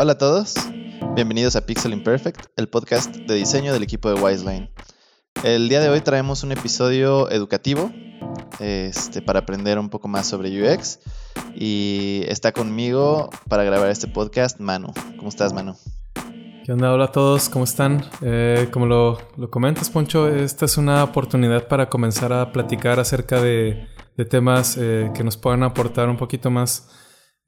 [0.00, 0.54] Hola a todos,
[1.16, 4.70] bienvenidos a Pixel Imperfect, el podcast de diseño del equipo de Wiseline.
[5.42, 7.90] El día de hoy traemos un episodio educativo
[8.60, 11.00] este, para aprender un poco más sobre UX
[11.52, 14.92] y está conmigo para grabar este podcast Manu.
[15.16, 15.74] ¿Cómo estás Manu?
[16.64, 16.92] ¿Qué onda?
[16.92, 18.04] Hola a todos, ¿cómo están?
[18.20, 19.18] Eh, como lo,
[19.50, 23.88] comentas, Poncho, esta es una oportunidad para comenzar a platicar acerca de,
[24.30, 26.88] temas eh, que nos puedan aportar un poquito más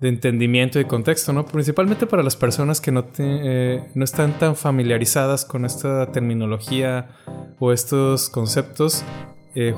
[0.01, 1.45] de entendimiento y contexto, ¿no?
[1.45, 7.11] Principalmente para las personas que no, eh, no están tan familiarizadas con esta terminología
[7.59, 9.05] o estos conceptos.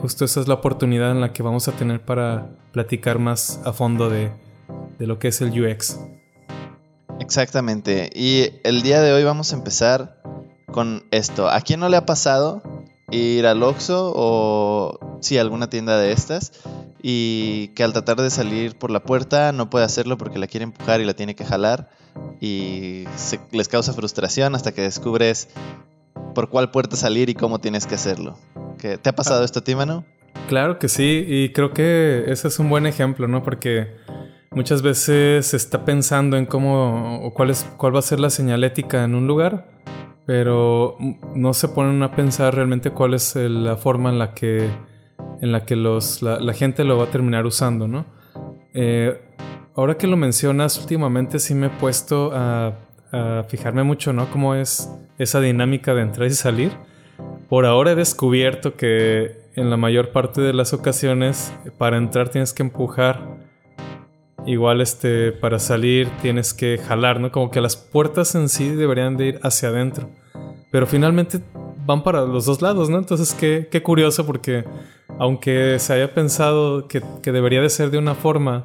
[0.01, 3.73] justo esa es la oportunidad en la que vamos a tener para platicar más a
[3.73, 4.31] fondo de,
[4.99, 5.99] de lo que es el UX.
[7.19, 8.11] Exactamente.
[8.15, 10.23] Y el día de hoy vamos a empezar
[10.71, 11.49] con esto.
[11.49, 12.63] ¿A quién no le ha pasado
[13.11, 16.53] ir al Oxxo o sí, alguna tienda de estas
[17.03, 20.65] y que al tratar de salir por la puerta no puede hacerlo porque la quiere
[20.65, 21.91] empujar y la tiene que jalar
[22.41, 23.05] y
[23.51, 25.49] les causa frustración hasta que descubres
[26.35, 28.39] por cuál puerta salir y cómo tienes que hacerlo.
[28.79, 29.45] ¿Te ha pasado ah.
[29.45, 30.05] esto a ti, Manu?
[30.49, 33.43] Claro que sí, y creo que ese es un buen ejemplo, ¿no?
[33.43, 33.97] Porque
[34.55, 38.29] Muchas veces se está pensando en cómo o cuál, es, cuál va a ser la
[38.29, 39.67] señalética en un lugar,
[40.27, 40.99] pero
[41.35, 44.69] no se ponen a pensar realmente cuál es la forma en la que,
[45.43, 48.07] en la, que los, la, gente lo va a terminar usando, ¿no?
[48.73, 49.21] Eh,
[49.75, 52.79] ahora que lo mencionas, últimamente sí me he puesto a,
[53.49, 54.31] fijarme mucho, ¿no?
[54.31, 56.73] Cómo es esa dinámica de entrar y salir.
[57.51, 62.55] Por ahora he descubierto que en la mayor parte de las ocasiones para entrar tienes
[62.55, 63.43] que empujar
[64.47, 67.31] Igual este, para salir tienes que jalar, ¿no?
[67.31, 70.11] Como que las puertas en sí deberían de ir hacia adentro.
[70.71, 71.41] Pero finalmente
[71.85, 72.99] van para los dos lados, ¿no?
[72.99, 74.65] Entonces qué, qué curioso porque
[75.19, 78.65] aunque se haya pensado que, que, debería de ser de una forma,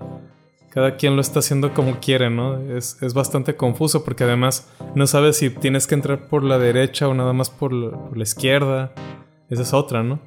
[0.69, 2.59] cada quien lo está haciendo como quiere, ¿no?
[2.75, 7.07] Es, es bastante confuso porque además no sabes si tienes que entrar por la derecha
[7.07, 8.93] o nada más por la izquierda.
[9.49, 10.19] Esa es otra, ¿no?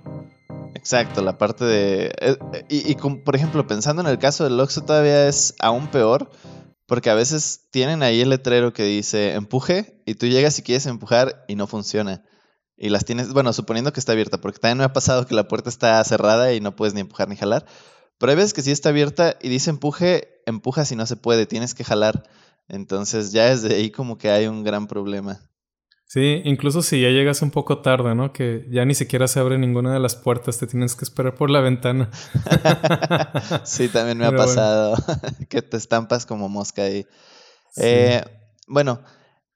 [0.74, 2.12] Exacto, la parte de...
[2.20, 2.36] Eh,
[2.68, 6.30] y, por ejemplo, pensando en el caso del Oxxo todavía es aún peor,
[6.86, 10.86] porque a veces tienen ahí el letrero que dice empuje y tú llegas y quieres
[10.86, 12.24] empujar y no funciona.
[12.82, 15.46] Y las tienes, bueno, suponiendo que está abierta, porque también me ha pasado que la
[15.46, 17.66] puerta está cerrada y no puedes ni empujar ni jalar.
[18.16, 21.44] Pero hay veces que sí está abierta y dice empuje, empuja si no se puede,
[21.44, 22.22] tienes que jalar.
[22.68, 25.42] Entonces ya desde ahí como que hay un gran problema.
[26.06, 28.32] Sí, incluso si ya llegas un poco tarde, ¿no?
[28.32, 31.50] Que ya ni siquiera se abre ninguna de las puertas, te tienes que esperar por
[31.50, 32.10] la ventana.
[33.64, 34.96] sí, también me ha pasado
[35.50, 37.06] que te estampas como mosca ahí.
[37.76, 38.24] Eh,
[38.66, 39.02] bueno,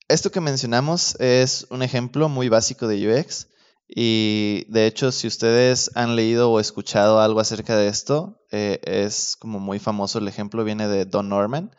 [0.08, 3.48] esto que mencionamos es un ejemplo muy básico de UX
[3.88, 9.36] y de hecho si ustedes han leído o escuchado algo acerca de esto, eh, es
[9.36, 11.74] como muy famoso el ejemplo, viene de Don Norman,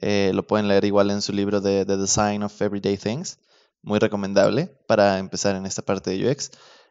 [0.00, 3.38] eh, lo pueden leer igual en su libro de The Design of Everyday Things
[3.82, 6.50] muy recomendable para empezar en esta parte de UX.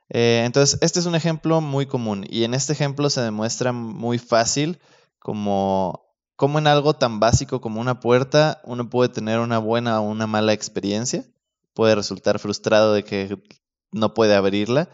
[0.09, 4.18] Eh, entonces, este es un ejemplo muy común y en este ejemplo se demuestra muy
[4.19, 4.80] fácil
[5.19, 6.06] como,
[6.38, 10.28] como en algo tan básico como una puerta uno puede tener una buena o una
[10.28, 11.25] mala experiencia,
[11.74, 13.38] puede resultar frustrado de que
[13.92, 14.90] no puede abrirla,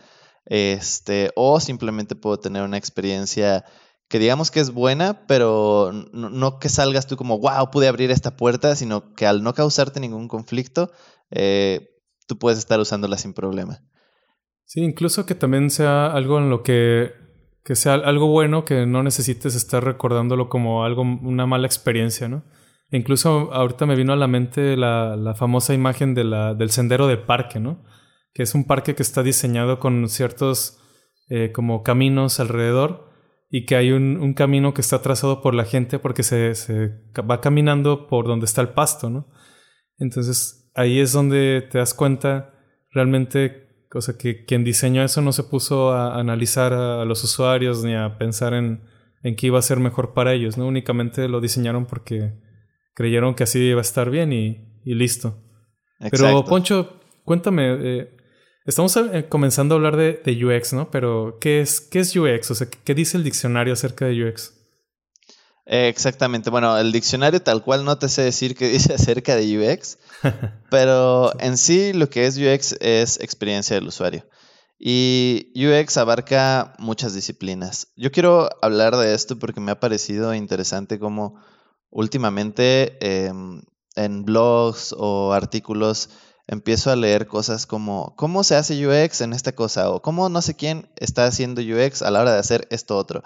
[0.45, 3.65] este, o simplemente puedo tener una experiencia
[4.07, 8.09] que digamos que es buena, pero no, no, que salgas tú como, wow, pude abrir
[8.09, 10.91] esta puerta, sino que al no causarte ningún conflicto,
[11.31, 11.89] eh,
[12.25, 13.81] tú puedes estar usándola sin problema.
[14.65, 17.11] Sí, incluso que también sea algo en lo que,
[17.63, 22.43] que sea algo bueno, que no necesites estar recordándolo como algo, una mala experiencia, ¿no?
[22.91, 26.69] E incluso ahorita me vino a la mente la, la famosa imagen de la, del
[26.69, 27.83] sendero de parque, ¿no?
[28.33, 30.79] Que es un parque que está diseñado con ciertos
[31.29, 33.09] eh, como caminos alrededor
[33.49, 36.91] y que hay un, un, camino que está trazado por la gente porque se, se
[37.21, 39.27] va caminando por donde está el pasto, ¿no?
[39.97, 42.53] Entonces, ahí es donde te das cuenta
[42.91, 43.69] realmente,
[43.99, 47.95] o sea, que quien diseñó eso no se puso a analizar a, los usuarios ni
[47.95, 48.81] a pensar en,
[49.23, 50.67] en qué iba a ser mejor para ellos, ¿no?
[50.67, 52.33] Únicamente lo diseñaron porque
[52.93, 55.37] creyeron que así iba a estar bien y, y listo.
[56.11, 58.17] Pero Poncho, cuéntame, eh,
[58.65, 60.91] estamos eh, comenzando a hablar de, de, UX, ¿no?
[60.91, 62.51] Pero ¿qué es, ¿qué es UX?
[62.51, 64.62] O sea, ¿qué dice el diccionario acerca de UX?
[65.65, 66.49] Exactamente.
[66.49, 69.97] Bueno, el diccionario tal cual no te sé decir qué dice acerca de UX,
[70.69, 74.25] pero en sí lo que es UX es experiencia del usuario.
[74.79, 77.87] Y UX abarca muchas disciplinas.
[77.95, 81.39] Yo quiero hablar de esto porque me ha parecido interesante como
[81.89, 83.61] últimamente em,
[83.95, 86.09] en blogs o artículos
[86.47, 90.41] empiezo a leer cosas como cómo se hace UX en esta cosa o cómo no
[90.41, 93.23] sé quién está haciendo UX a la hora de hacer esto otro.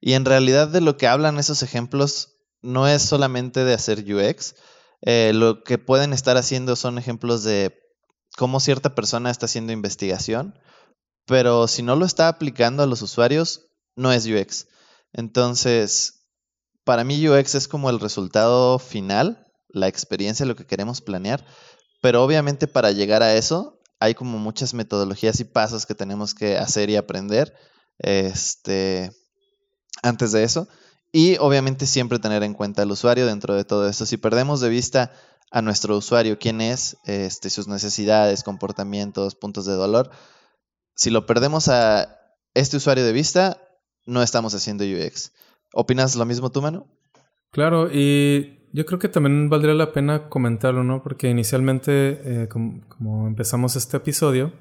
[0.00, 4.54] Y en realidad de lo que hablan esos ejemplos no es solamente de hacer UX,
[5.02, 7.78] Eh, lo que pueden estar haciendo son ejemplos de
[8.36, 10.58] cómo cierta persona está haciendo investigación,
[11.26, 14.66] pero si no lo está aplicando a los usuarios, no es UX.
[15.12, 16.26] Entonces,
[16.84, 21.44] para mí UX es como el resultado final, la experiencia, lo que queremos planear,
[22.00, 26.58] pero obviamente para llegar a eso hay como muchas metodologías y pasos que tenemos que
[26.58, 27.54] hacer y aprender
[27.98, 29.10] este,
[30.02, 30.68] antes de eso.
[31.12, 34.06] Y obviamente siempre tener en cuenta al usuario dentro de todo esto.
[34.06, 35.12] Si perdemos de vista
[35.50, 40.10] a nuestro usuario quién es, este, sus necesidades, comportamientos, puntos de dolor,
[40.94, 42.18] si lo perdemos a
[42.54, 43.60] este usuario de vista,
[44.06, 45.32] no estamos haciendo UX.
[45.72, 46.86] ¿Opinas lo mismo tú, Manu?
[47.50, 51.02] Claro, y yo creo que también valdría la pena comentarlo, ¿no?
[51.02, 54.52] Porque inicialmente, eh, como, empezamos este episodio,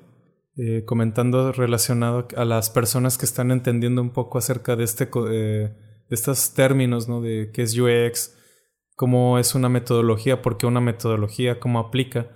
[0.58, 5.74] eh, comentando relacionado a las personas que están entendiendo un poco acerca de este eh,
[6.10, 7.22] de estos términos, ¿no?
[7.22, 8.38] De qué es UX,
[8.96, 12.32] cómo es una metodología, por qué una metodología, cómo aplica.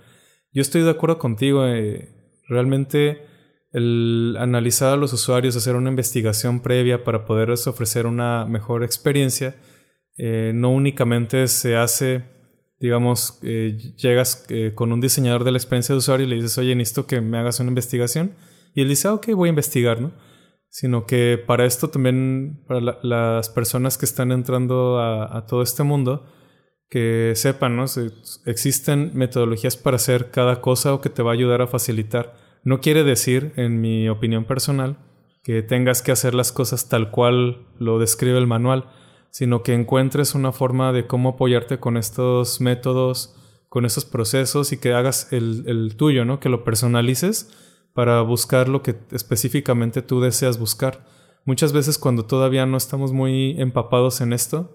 [0.52, 1.66] Yo estoy de acuerdo contigo.
[1.66, 2.08] Eh,
[2.48, 3.22] realmente
[3.72, 9.54] el analizar a los usuarios, hacer una investigación previa para poderles ofrecer una mejor experiencia,
[10.18, 12.24] eh, no únicamente se hace,
[12.80, 16.74] digamos, eh, llegas con un diseñador de la experiencia de usuario y le dices, oye,
[16.74, 18.34] necesito que me hagas una investigación.
[18.74, 20.12] Y él dice, ah, ok, voy a investigar, ¿no?
[20.70, 26.24] sino que para esto también, para las personas que están entrando a, todo este mundo,
[26.88, 27.84] que sepan, ¿no?
[28.46, 32.36] existen metodologías para hacer cada cosa o que te va a ayudar a facilitar.
[32.62, 34.98] No quiere decir, en mi opinión personal,
[35.42, 38.88] que tengas que hacer las cosas tal cual lo describe el manual,
[39.30, 43.36] sino que encuentres una forma de cómo apoyarte con estos métodos,
[43.68, 46.40] con estos procesos y que hagas el, el tuyo, ¿no?
[46.40, 47.50] Que lo personalices
[47.94, 51.04] para buscar lo que específicamente tú deseas buscar.
[51.44, 54.74] Muchas veces cuando todavía no estamos muy empapados en esto,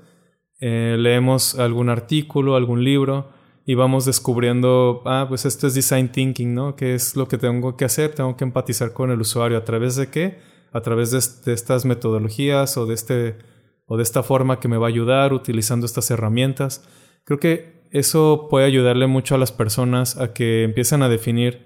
[0.59, 3.29] eh, leemos algún artículo, algún libro
[3.65, 6.75] y vamos descubriendo, ah, pues esto es design thinking, ¿no?
[6.75, 8.13] ¿Qué es lo que tengo que hacer?
[8.13, 9.57] Tengo que empatizar con el usuario.
[9.57, 10.39] ¿A través de qué?
[10.71, 13.37] A través de, estas metodologías o de, este,
[13.85, 16.87] o de esta forma que me va a ayudar utilizando estas herramientas.
[17.23, 21.65] Creo que eso puede ayudarle mucho a las personas a que empiecen a definir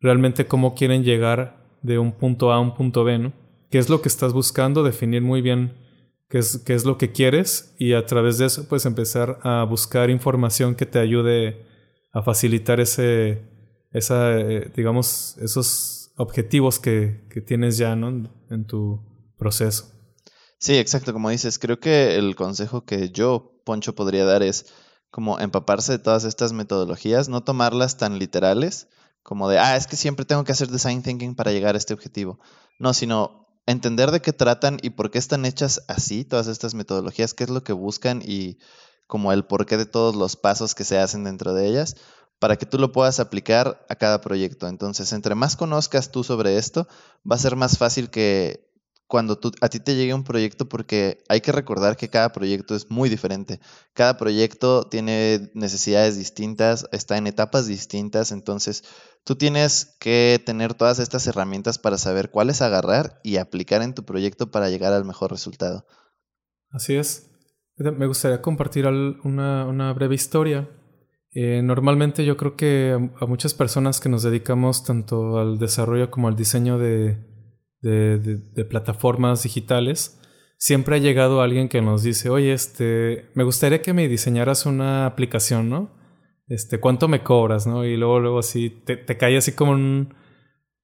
[0.00, 3.32] realmente cómo quieren llegar de un punto A a un punto B, ¿no?
[3.70, 4.82] ¿Qué es lo que estás buscando?
[4.82, 5.74] Definir muy bien
[6.28, 9.64] qué es, qué es lo que quieres y a través de eso pues empezar a
[9.64, 11.66] buscar información que te ayude
[12.12, 13.42] a facilitar ese,
[13.92, 18.30] esa, eh, digamos, esos objetivos que, que tienes ya, ¿no?
[18.50, 19.00] En tu
[19.38, 19.97] proceso.
[20.58, 24.66] Sí, exacto, como dices, creo que el consejo que yo, Poncho, podría dar es
[25.10, 28.88] como empaparse de todas estas metodologías, no tomarlas tan literales,
[29.22, 31.94] como de, ah, es que siempre tengo que hacer design thinking para llegar a este
[31.94, 32.40] objetivo.
[32.78, 37.34] No, sino entender de qué tratan y por qué están hechas así todas estas metodologías,
[37.34, 38.58] qué es lo que buscan y
[39.06, 41.96] como el porqué de todos los pasos que se hacen dentro de ellas
[42.38, 44.68] para que tú lo puedas aplicar a cada proyecto.
[44.68, 46.86] Entonces, entre más conozcas tú sobre esto,
[47.30, 48.67] va a ser más fácil que
[49.08, 52.76] cuando tú, a ti te llegue un proyecto, porque hay que recordar que cada proyecto
[52.76, 53.58] es muy diferente.
[53.94, 58.84] Cada proyecto tiene necesidades distintas, está en etapas distintas, entonces
[59.24, 64.04] tú tienes que tener todas estas herramientas para saber cuáles agarrar y aplicar en tu
[64.04, 65.86] proyecto para llegar al mejor resultado.
[66.70, 67.30] Así es.
[67.78, 70.68] Me gustaría compartir una, breve historia.
[71.30, 76.28] Eh, normalmente yo creo que a muchas personas que nos dedicamos tanto al desarrollo como
[76.28, 77.27] al diseño de,
[77.80, 80.20] de, plataformas digitales,
[80.58, 85.06] siempre ha llegado alguien que nos dice, oye, este, me gustaría que me diseñaras una
[85.06, 85.96] aplicación, ¿no?
[86.48, 87.84] Este, ¿cuánto me cobras, no?
[87.84, 90.14] Y luego, luego así, te, te cae así como un,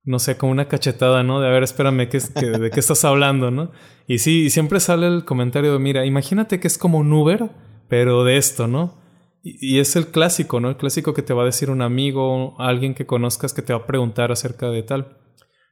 [0.05, 1.41] no sé, como una cachetada, ¿no?
[1.41, 3.73] De a ver, espérame, ¿qué, ¿de qué estás hablando, no?
[4.07, 7.51] Y sí, siempre sale el comentario de, mira, imagínate que es como un Uber,
[7.89, 9.03] pero de esto, ¿no?
[9.43, 10.71] Y, es el clásico, ¿no?
[10.71, 13.81] El clásico que te va a decir un amigo, alguien que conozcas que te va
[13.81, 15.19] a preguntar acerca de tal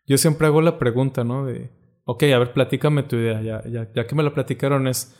[0.06, 1.46] yo siempre hago la pregunta, ¿no?
[1.46, 1.70] De,
[2.04, 3.40] ok, a ver, platícame tu idea.
[3.42, 5.16] Ya, ya, ya que me la platicaron es,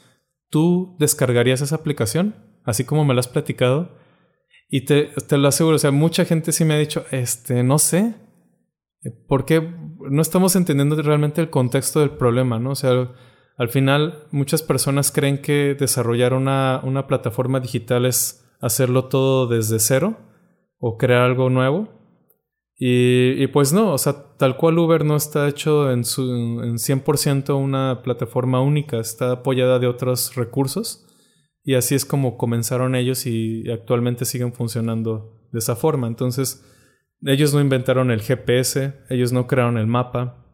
[0.50, 2.34] ¿tú descargarías esa aplicación?
[2.64, 3.96] Así como me la has platicado.
[4.68, 7.78] Y te, te lo aseguro, o sea, mucha gente sí me ha dicho, este, no
[7.78, 8.14] sé.
[9.26, 9.60] Porque
[10.10, 12.70] no estamos entendiendo realmente el contexto del problema, ¿no?
[12.70, 13.12] O sea,
[13.58, 19.78] al final muchas personas creen que desarrollar una, una plataforma digital es hacerlo todo desde
[19.78, 20.16] cero
[20.78, 22.01] o crear algo nuevo.
[22.84, 26.22] Y, pues no, o sea, tal cual Uber no está hecho en, su,
[26.64, 31.06] en 100% una plataforma única, está apoyada de otros recursos.
[31.62, 36.08] Y así es como comenzaron ellos y actualmente siguen funcionando de esa forma.
[36.08, 36.68] Entonces,
[37.24, 40.44] ellos no inventaron el GPS, ellos no crearon el mapa.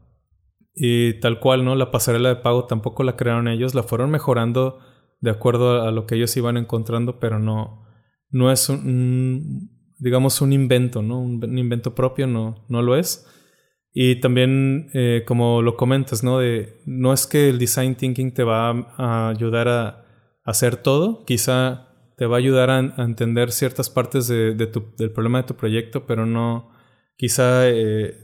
[0.75, 1.76] Y tal cual, ¿no?
[1.76, 4.80] La pasarela de pago tampoco la crearon ellos, la fueron mejorando
[5.23, 7.87] de acuerdo a lo que ellos iban encontrando, pero no,
[8.28, 11.21] no es un, digamos, un invento, ¿no?
[11.21, 13.26] Un, invento propio no, no lo es.
[13.93, 16.38] Y también, eh, como lo comentas, ¿no?
[16.38, 20.05] De, no es que el design thinking te va a, ayudar a,
[20.45, 25.43] hacer todo, quizá te va a ayudar a, entender ciertas partes de, tu, del problema
[25.43, 26.71] de tu proyecto, pero no,
[27.17, 28.14] quizá eh,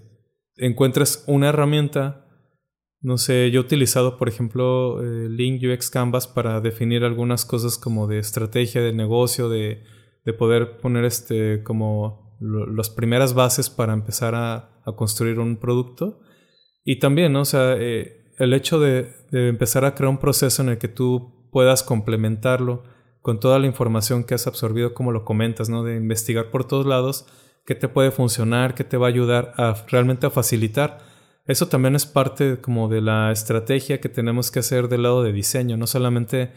[0.57, 2.25] encuentres una herramienta
[3.04, 7.76] no sé, yo he utilizado, por ejemplo, eh, Link UX Canvas para definir algunas cosas
[7.76, 9.85] como de estrategia de negocio, de,
[10.25, 16.21] de poder poner este como las primeras bases para empezar a, construir un producto.
[16.85, 17.40] Y también, ¿no?
[17.40, 20.88] o sea, eh, el hecho de, de, empezar a crear un proceso en el que
[20.88, 22.83] tú puedas complementarlo
[23.23, 25.83] con toda la información que has absorbido, como lo comentas, ¿no?
[25.83, 27.26] De investigar por todos lados
[27.64, 30.99] qué te puede funcionar, qué te va a ayudar a realmente a facilitar
[31.47, 35.33] eso también es parte como de la estrategia que tenemos que hacer del lado de
[35.33, 36.52] diseño, no solamente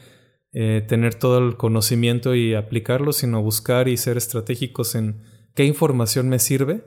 [0.53, 5.21] eh, tener todo el conocimiento y aplicarlo, sino buscar y ser estratégicos en
[5.55, 6.83] qué información me sirve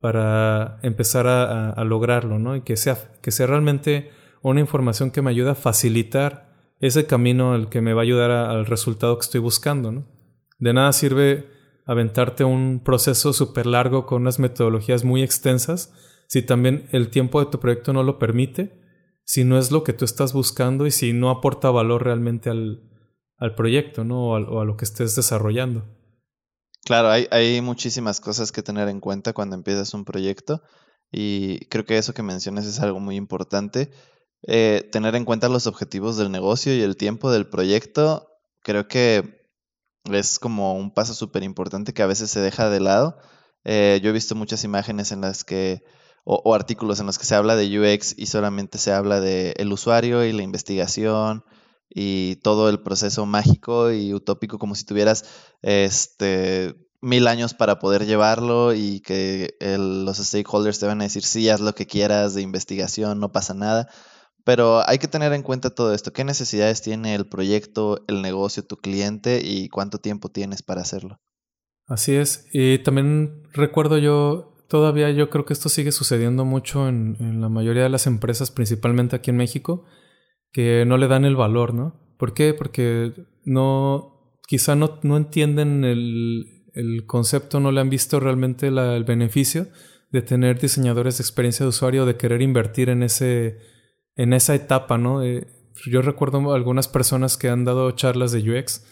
[0.00, 2.56] para empezar a, lograrlo, ¿no?
[2.56, 4.10] Y que sea, que sea realmente
[4.42, 8.30] una información que me ayude a facilitar ese camino el que me va a ayudar
[8.30, 10.06] al resultado que estoy buscando, ¿no?
[10.58, 11.48] De nada sirve
[11.84, 15.92] aventarte un proceso súper largo con unas metodologías muy extensas
[16.30, 18.80] si también el tiempo de tu proyecto no lo permite,
[19.24, 22.89] si no es lo que tú estás buscando y si no aporta valor realmente al,
[23.40, 24.28] al proyecto ¿no?
[24.28, 25.84] o, a, lo que estés desarrollando.
[26.84, 30.62] Claro, hay, hay muchísimas cosas que tener en cuenta cuando empiezas un proyecto
[31.10, 33.90] y creo que eso que mencionas es algo muy importante.
[34.46, 38.28] Eh, tener en cuenta los objetivos del negocio y el tiempo del proyecto,
[38.62, 39.50] creo que
[40.04, 43.18] es como un paso súper importante que a veces se deja de lado.
[43.64, 45.82] Eh, yo he visto muchas imágenes en las que
[46.24, 49.72] o, artículos en los que se habla de UX y solamente se habla de el
[49.72, 51.44] usuario y la investigación
[51.90, 55.24] y todo el proceso mágico y utópico como si tuvieras
[55.62, 61.48] este mil años para poder llevarlo y que los stakeholders te van a decir sí,
[61.48, 63.88] haz lo que quieras de investigación, no pasa nada.
[64.44, 66.12] Pero hay que tener en cuenta todo esto.
[66.12, 71.20] ¿Qué necesidades tiene el proyecto, el negocio, tu cliente y cuánto tiempo tienes para hacerlo?
[71.86, 72.46] Así es.
[72.52, 77.82] Y también recuerdo yo Todavía yo creo que esto sigue sucediendo mucho en, la mayoría
[77.82, 79.84] de las empresas, principalmente aquí en México,
[80.52, 82.00] que no le dan el valor, ¿no?
[82.16, 82.54] ¿Por qué?
[82.54, 83.12] Porque
[83.44, 89.68] no, quizá no, no entienden el, el, concepto, no le han visto realmente el beneficio
[90.10, 93.58] de tener diseñadores de experiencia de usuario, de querer invertir en, ese,
[94.16, 95.22] en esa etapa, ¿no?
[95.22, 95.46] Eh,
[95.86, 98.84] yo recuerdo algunas personas que han dado charlas de UX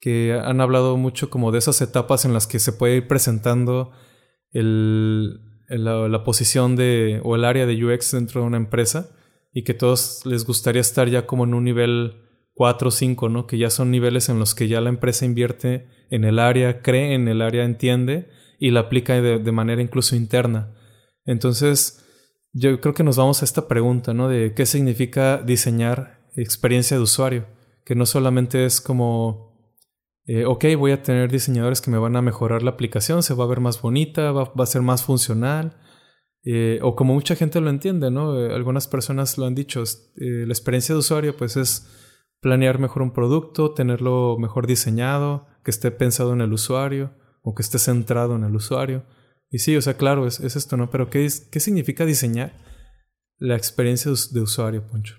[0.00, 3.92] que han hablado mucho como de esas etapas en las que se puede ir presentando
[4.52, 9.16] el, la, posición de, o el área de UX dentro de una empresa
[9.54, 12.20] y que todos les gustaría estar ya como en un nivel
[12.54, 13.46] 4 o 5, ¿no?
[13.46, 17.14] Que ya son niveles en los que ya la empresa invierte en el área, cree
[17.14, 20.74] en el área, entiende y la aplica de, manera incluso interna.
[21.24, 22.04] Entonces,
[22.52, 24.28] yo creo que nos vamos a esta pregunta, ¿no?
[24.28, 27.46] De qué significa diseñar experiencia de usuario,
[27.84, 29.54] que no solamente es como
[30.26, 33.44] eh, ok, voy a tener diseñadores que me van a mejorar la aplicación, se va
[33.44, 35.76] a ver más bonita, va, a ser más funcional.
[36.44, 38.38] Eh, o como mucha gente lo entiende, ¿no?
[38.38, 39.82] Eh, algunas personas lo han dicho,
[40.16, 41.88] la experiencia de usuario pues es
[42.40, 47.62] planear mejor un producto, tenerlo mejor diseñado, que esté pensado en el usuario o que
[47.62, 49.06] esté centrado en el usuario.
[49.50, 50.90] Y sí, o sea, claro, es, esto, ¿no?
[50.90, 52.52] Pero ¿qué, ¿qué significa diseñar
[53.38, 55.14] la experiencia de usuario, Poncho?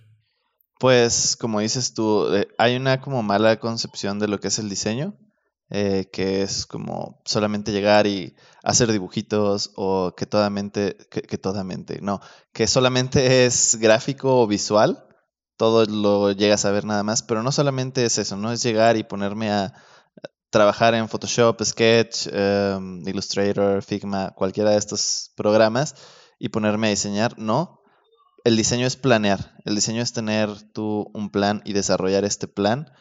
[0.79, 4.69] Pues, como dices tú, eh, hay una como mala concepción de lo que es el
[4.69, 5.17] diseño,
[5.69, 11.39] eh, que es como solamente llegar y hacer dibujitos o que todamente, que,
[12.01, 12.21] no,
[12.53, 15.07] que solamente es gráfico o visual,
[15.57, 18.97] todo lo llegas a ver nada más, pero no solamente es eso, no es llegar
[18.97, 19.73] y ponerme a
[20.49, 25.95] trabajar en Photoshop, Sketch, em, Illustrator, Figma, cualquiera de estos programas
[26.39, 27.81] y ponerme a diseñar, no,
[28.43, 32.91] el diseño es planear, el diseño es tener tú un plan y desarrollar este plan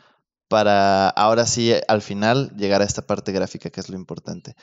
[0.48, 4.54] para ahora sí al final llegar a esta parte gráfica que es lo importante.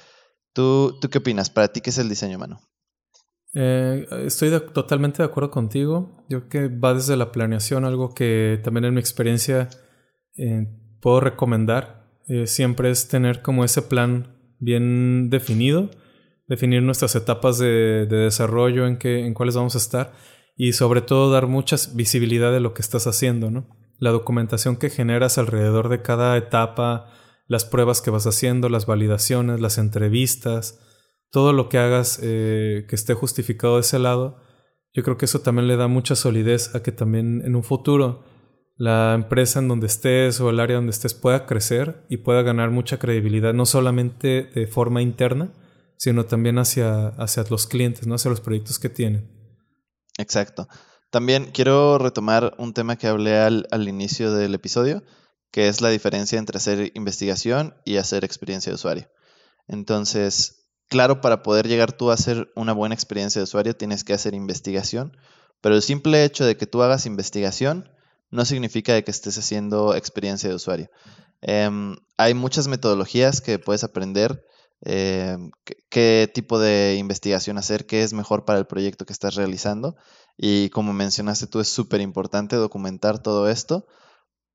[0.54, 1.50] ¿Tú, tú qué opinas?
[1.50, 2.60] ¿Para ti qué es el diseño, mano?
[3.54, 6.26] Eh, estoy totalmente de acuerdo contigo.
[6.30, 9.70] Yo creo que va desde la planeación, algo que también en mi experiencia
[10.38, 10.68] eh,
[11.02, 12.10] puedo recomendar.
[12.28, 15.90] Eh, siempre es tener como ese plan bien definido,
[16.48, 20.14] definir nuestras etapas de, de desarrollo, en, qué, en cuáles vamos a estar
[20.56, 23.68] y sobre todo dar mucha visibilidad de lo que estás haciendo, ¿no?
[24.02, 27.14] La documentación que generas alrededor de cada etapa,
[27.46, 30.80] las pruebas que vas haciendo, las validaciones, las entrevistas,
[31.30, 34.42] todo lo que hagas eh, que esté justificado de ese lado,
[34.92, 38.24] yo creo que eso también le da mucha solidez a que también en un futuro
[38.76, 42.72] la empresa en donde estés o el área donde estés pueda crecer y pueda ganar
[42.72, 45.54] mucha credibilidad, no solamente de forma interna,
[45.96, 48.16] sino también hacia, hacia los clientes, ¿no?
[48.16, 49.30] hacia los proyectos que tienen.
[50.18, 50.68] Exacto.
[51.12, 55.04] También quiero retomar un tema que hablé al, inicio del episodio,
[55.52, 59.10] que es la diferencia entre hacer investigación y hacer experiencia de usuario.
[59.68, 64.14] Entonces, claro, para poder llegar tú a hacer una buena experiencia de usuario tienes que
[64.14, 65.18] hacer investigación,
[65.60, 67.90] pero el simple hecho de que tú hagas investigación
[68.30, 70.90] no significa de que estés haciendo experiencia de usuario.
[71.42, 74.46] Em, hay muchas metodologías que puedes aprender
[74.82, 75.52] em,
[75.90, 79.96] qué, tipo de investigación hacer, qué es mejor para el proyecto que estás realizando.
[80.38, 83.88] Y como mencionaste tú, es súper importante documentar todo esto.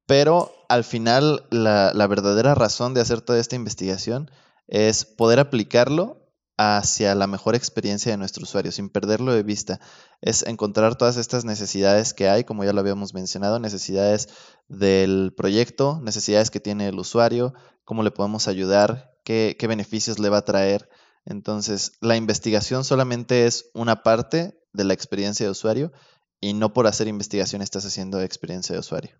[0.06, 4.30] Pero al final, la verdadera razón de hacer toda esta investigación
[4.68, 6.26] es poder aplicarlo
[6.58, 9.80] hacia la mejor experiencia de nuestro usuario, sin perderlo de vista.
[10.22, 14.28] Es encontrar todas estas necesidades que hay, como ya lo habíamos mencionado, necesidades
[14.68, 17.52] del proyecto, necesidades que tiene el usuario,
[17.84, 20.88] cómo le podemos ayudar, qué, beneficios le va a traer.
[21.24, 25.92] Entonces, la investigación solamente es una parte de la experiencia de usuario
[26.40, 29.10] y no por hacer investigación estás haciendo experiencia de usuario.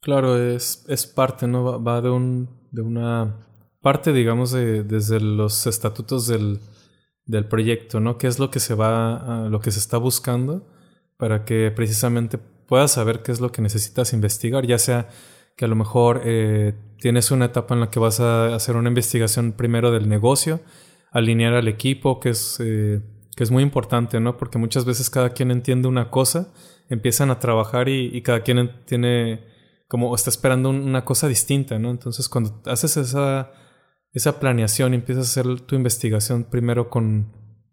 [0.00, 1.82] Claro, es, es parte, ¿no?
[1.82, 3.46] Va, de, un, de una
[3.80, 6.60] parte, digamos, de, desde los estatutos del,
[7.24, 8.18] del, proyecto, ¿no?
[8.18, 10.66] ¿Qué es lo que se va, lo que se está buscando
[11.16, 15.08] para que precisamente puedas saber qué es lo que necesitas investigar, ya sea
[15.56, 18.88] que a lo mejor eh, tienes una etapa en la que vas a hacer una
[18.88, 20.60] investigación primero del negocio,
[21.12, 23.00] alinear al equipo, que es, eh,
[23.36, 24.36] que es muy importante, ¿no?
[24.36, 26.52] Porque muchas veces cada quien entiende una cosa,
[26.88, 29.52] empiezan a trabajar y, cada quien tiene
[29.88, 31.90] como está esperando una cosa distinta, ¿no?
[31.90, 33.52] Entonces cuando haces esa
[34.14, 37.32] esa planeación y empiezas a hacer tu investigación primero con,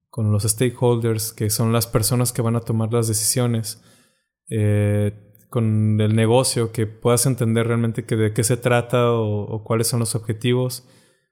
[0.10, 3.84] con los stakeholders, que son las personas que van a tomar las decisiones,
[4.50, 9.88] eh, con el negocio, que puedas entender realmente que de qué se trata o, cuáles
[9.88, 10.88] son los objetivos,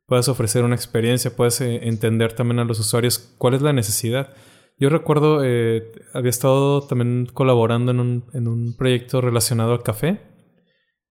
[0.05, 4.36] puedas ofrecer una experiencia, puedes eh, entender también a los usuarios cuál es la necesidad.
[4.77, 10.19] Yo recuerdo, eh, había estado también colaborando en un, en un proyecto relacionado al café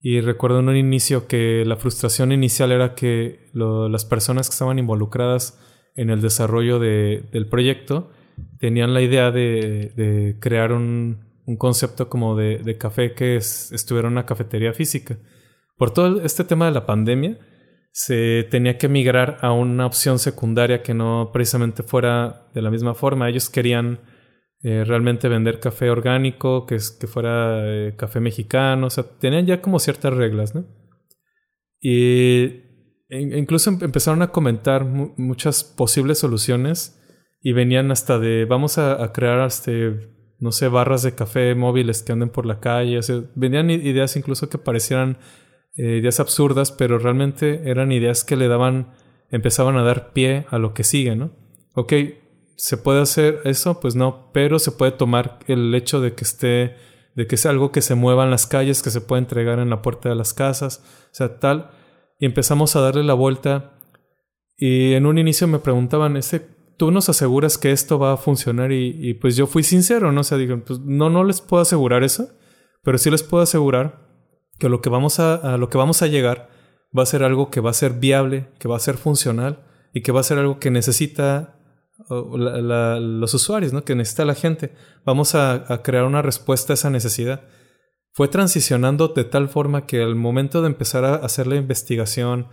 [0.01, 4.79] y recuerdo en un inicio que la frustración inicial era que las personas que estaban
[4.79, 5.59] involucradas
[5.97, 8.11] en el desarrollo del proyecto
[8.59, 14.73] tenían la idea de, crear un, concepto como de, café que estuviera en una cafetería
[14.73, 15.19] física.
[15.77, 17.39] Por todo este tema de la pandemia,
[17.93, 22.95] se tenía que migrar a una opción secundaria que no precisamente fuera de la misma
[22.95, 23.29] forma.
[23.29, 24.01] Ellos querían
[24.63, 29.47] eh, realmente vender café orgánico, que, es, que fuera eh, café mexicano, o sea, tenían
[29.47, 30.67] ya como ciertas reglas, ¿no?
[31.81, 32.65] Y
[33.09, 37.01] incluso em, empezaron a comentar muchas posibles soluciones
[37.41, 42.12] y venían hasta de, vamos a, crear, este, no sé, barras de café móviles que
[42.12, 45.18] anden por la calle, o sea, venían ideas incluso que parecieran
[45.77, 48.94] eh, ideas absurdas, pero realmente eran ideas que le daban,
[49.31, 51.33] empezaban a dar pie a lo que sigue, ¿no?
[51.74, 51.92] Ok,
[52.59, 53.79] ¿Se puede hacer eso?
[53.79, 56.74] Pues no, pero se puede tomar el hecho de que esté,
[57.14, 59.70] de que sea algo que se mueva en las calles, que se pueda entregar en
[59.70, 61.70] la puerta de las casas, o sea, tal.
[62.18, 63.79] Y empezamos a darle la vuelta.
[64.57, 66.48] Y en un inicio me preguntaban, ese,
[66.79, 68.73] ¿tú nos aseguras que esto va a funcionar?
[68.73, 70.23] Y, pues yo fui sincero, ¿no?
[70.23, 72.31] O sea, digo, pues no, no les puedo asegurar eso,
[72.83, 74.09] pero sí les puedo asegurar
[74.59, 76.49] que lo que vamos a, a lo que vamos a llegar
[76.97, 80.03] va a ser algo que va a ser viable, que va a ser funcional y
[80.03, 81.59] que va a ser algo que necesita
[82.09, 83.85] los usuarios, ¿no?
[83.85, 84.73] Que necesita la gente.
[85.05, 87.43] Vamos a, crear una respuesta a esa necesidad.
[88.12, 92.49] Fue transicionando de tal forma que al momento de empezar a hacer la investigación,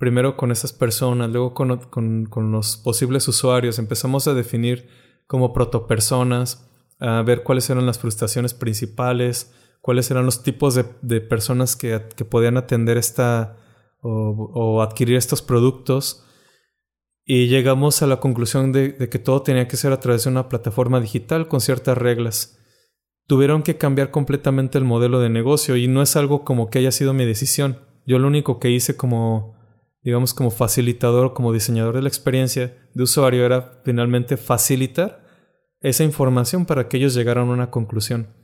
[0.00, 4.88] primero con esas personas, luego con, los posibles usuarios, empezamos a definir
[5.28, 11.76] como protopersonas, a ver cuáles eran las frustraciones principales, cuáles eran los tipos de, personas
[11.76, 13.56] que, que, podían atender esta
[14.02, 16.24] o adquirir estos productos
[17.32, 20.48] y llegamos a la conclusión de, que todo tenía que ser a través de una
[20.48, 22.58] plataforma digital con ciertas reglas.
[23.28, 26.90] Tuvieron que cambiar completamente el modelo de negocio y no es algo como que haya
[26.90, 27.78] sido mi decisión.
[28.04, 29.54] Yo lo único que hice como,
[30.02, 35.24] digamos, como facilitador, como diseñador de la experiencia de usuario era finalmente facilitar
[35.80, 38.34] esa información para que ellos llegaran a una conclusión.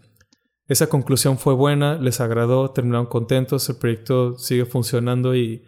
[0.68, 5.62] Esa conclusión fue buena, les agradó, terminaron contentos, el proyecto sigue funcionando y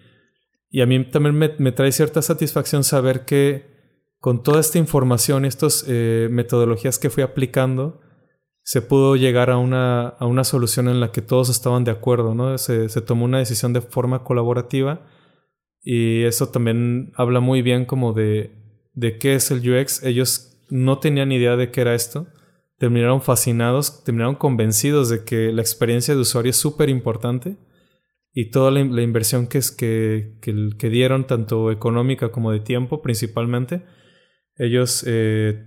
[0.70, 3.66] y a mí también me, trae cierta satisfacción saber que
[4.20, 8.00] con toda esta información y estas eh, metodologías que fui aplicando,
[8.62, 12.34] se pudo llegar a una, a una solución en la que todos estaban de acuerdo,
[12.34, 12.58] ¿no?
[12.58, 15.06] Se, se, tomó una decisión de forma colaborativa
[15.82, 18.52] y eso también habla muy bien como de,
[18.94, 20.02] de qué es el UX.
[20.02, 22.28] Ellos no tenían idea de qué era esto,
[22.78, 27.56] terminaron fascinados, terminaron convencidos de que la experiencia de usuario es súper importante
[28.32, 30.38] y toda la, inversión que, que,
[30.78, 33.82] que, dieron, tanto económica como de tiempo principalmente,
[34.56, 35.66] ellos eh,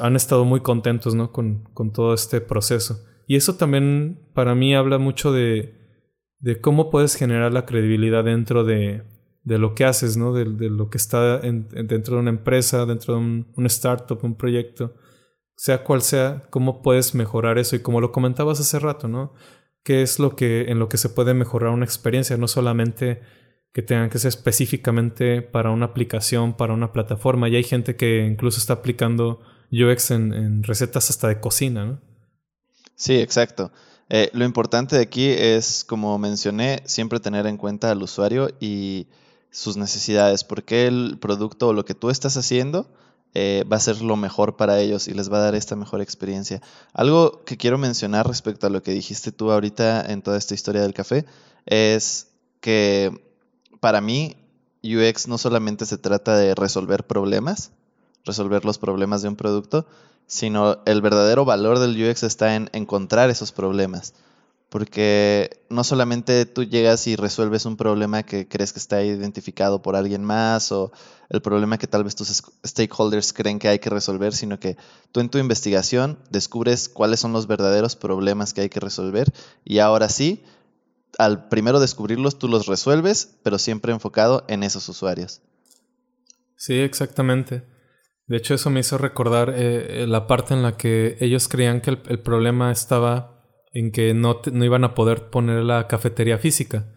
[0.00, 1.30] han estado muy contentos ¿no?
[1.32, 3.04] con, con, todo este proceso.
[3.26, 5.74] Y eso también para mí habla mucho de,
[6.38, 9.04] de cómo puedes generar la credibilidad dentro de,
[9.50, 10.32] de lo que haces, ¿no?
[10.32, 14.94] de, lo que está dentro de una empresa, dentro de un, un startup, un proyecto
[15.56, 19.34] sea cual sea, cómo puedes mejorar eso y como lo comentabas hace rato, ¿no?
[19.82, 23.20] ¿Qué es lo que en lo que se puede mejorar una experiencia, no solamente
[23.74, 27.48] que tengan que ser específicamente para una aplicación, para una plataforma.
[27.48, 32.00] Y hay gente que incluso está aplicando UX en, recetas hasta de cocina, ¿no?
[32.94, 33.70] Sí, exacto.
[34.08, 39.08] Eh, lo importante de aquí es, como mencioné, siempre tener en cuenta al usuario y
[39.50, 42.86] sus necesidades, porque el producto o lo que tú estás haciendo
[43.34, 46.00] eh, va a ser lo mejor para ellos y les va a dar esta mejor
[46.00, 46.60] experiencia.
[46.92, 50.82] Algo que quiero mencionar respecto a lo que dijiste tú ahorita en toda esta historia
[50.82, 51.26] del café
[51.66, 52.28] es
[52.60, 53.24] que
[53.80, 54.36] para mí
[54.82, 57.70] UX no solamente se trata de resolver problemas,
[58.24, 59.86] resolver los problemas de un producto,
[60.26, 64.14] sino el verdadero valor del UX está en encontrar esos problemas
[64.70, 69.96] porque no solamente tú llegas y resuelves un problema que crees que está identificado por
[69.96, 70.92] alguien más o
[71.28, 74.76] el problema que tal vez tus stakeholders creen que hay que resolver, sino que
[75.10, 79.32] tú en tu investigación descubres cuáles son los verdaderos problemas que hay que resolver
[79.64, 80.44] y ahora sí,
[81.18, 85.42] al primero descubrirlos tú los resuelves, pero siempre enfocado en esos usuarios.
[86.54, 87.64] Sí, exactamente.
[88.28, 91.90] De hecho, eso me hizo recordar eh, la parte en la que ellos creían que
[91.90, 93.39] el problema estaba
[93.72, 96.92] en que no, no iban a poder poner la cafetería física.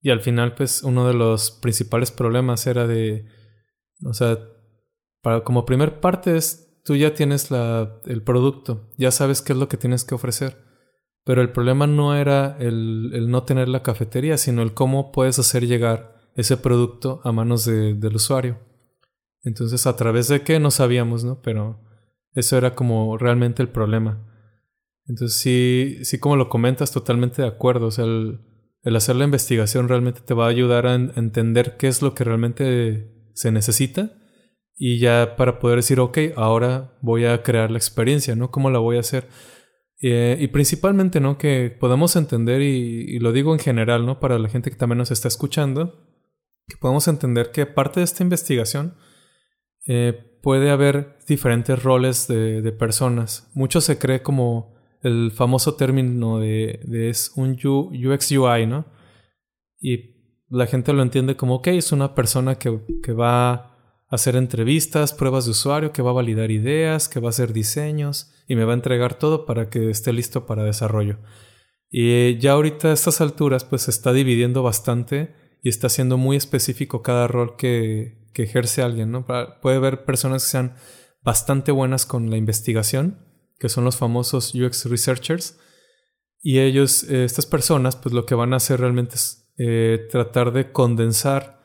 [0.00, 3.26] Y al final, pues, uno de los principales problemas era de,
[4.04, 4.38] o sea,
[5.22, 9.58] para, como primer parte es, tú ya tienes la, el producto, ya sabes qué es
[9.58, 10.56] lo que tienes que ofrecer.
[11.24, 15.38] Pero el problema no era el, el no tener la cafetería, sino el cómo puedes
[15.38, 18.58] hacer llegar ese producto a manos de, del usuario.
[19.44, 21.40] Entonces, a través de qué no sabíamos, ¿no?
[21.42, 21.80] Pero
[22.34, 24.31] eso era como realmente el problema.
[25.06, 27.86] Entonces sí, sí como lo comentas, totalmente de acuerdo.
[27.86, 32.02] O sea, el, hacer la investigación realmente te va a ayudar a, entender qué es
[32.02, 34.12] lo que realmente se necesita
[34.76, 38.50] y ya para poder decir, ok, ahora voy a crear la experiencia, ¿no?
[38.50, 39.28] ¿Cómo la voy a hacer?
[40.00, 41.38] Eh, y principalmente, ¿no?
[41.38, 44.18] Que podamos entender, y, lo digo en general, ¿no?
[44.18, 46.08] Para la gente que también nos está escuchando,
[46.66, 48.96] que podamos entender que parte de esta investigación
[49.86, 53.50] eh, puede haber diferentes roles de personas.
[53.54, 54.71] Mucho se cree como
[55.02, 58.86] el famoso término de, es un UX UI, ¿no?
[59.80, 60.12] Y
[60.48, 63.76] la gente lo entiende como, ok, es una persona que, que va a
[64.08, 68.32] hacer entrevistas, pruebas de usuario, que va a validar ideas, que va a hacer diseños
[68.46, 71.18] y me va a entregar todo para que esté listo para desarrollo.
[71.90, 76.36] Y ya ahorita a estas alturas pues se está dividiendo bastante y está siendo muy
[76.36, 79.26] específico cada rol que, que ejerce alguien, ¿no?
[79.60, 80.74] Puede haber personas que sean
[81.22, 83.31] bastante buenas con la investigación
[83.62, 85.56] que son los famosos UX researchers.
[86.40, 90.52] Y ellos, eh, estas personas, pues lo que van a hacer realmente es eh, tratar
[90.52, 91.62] de condensar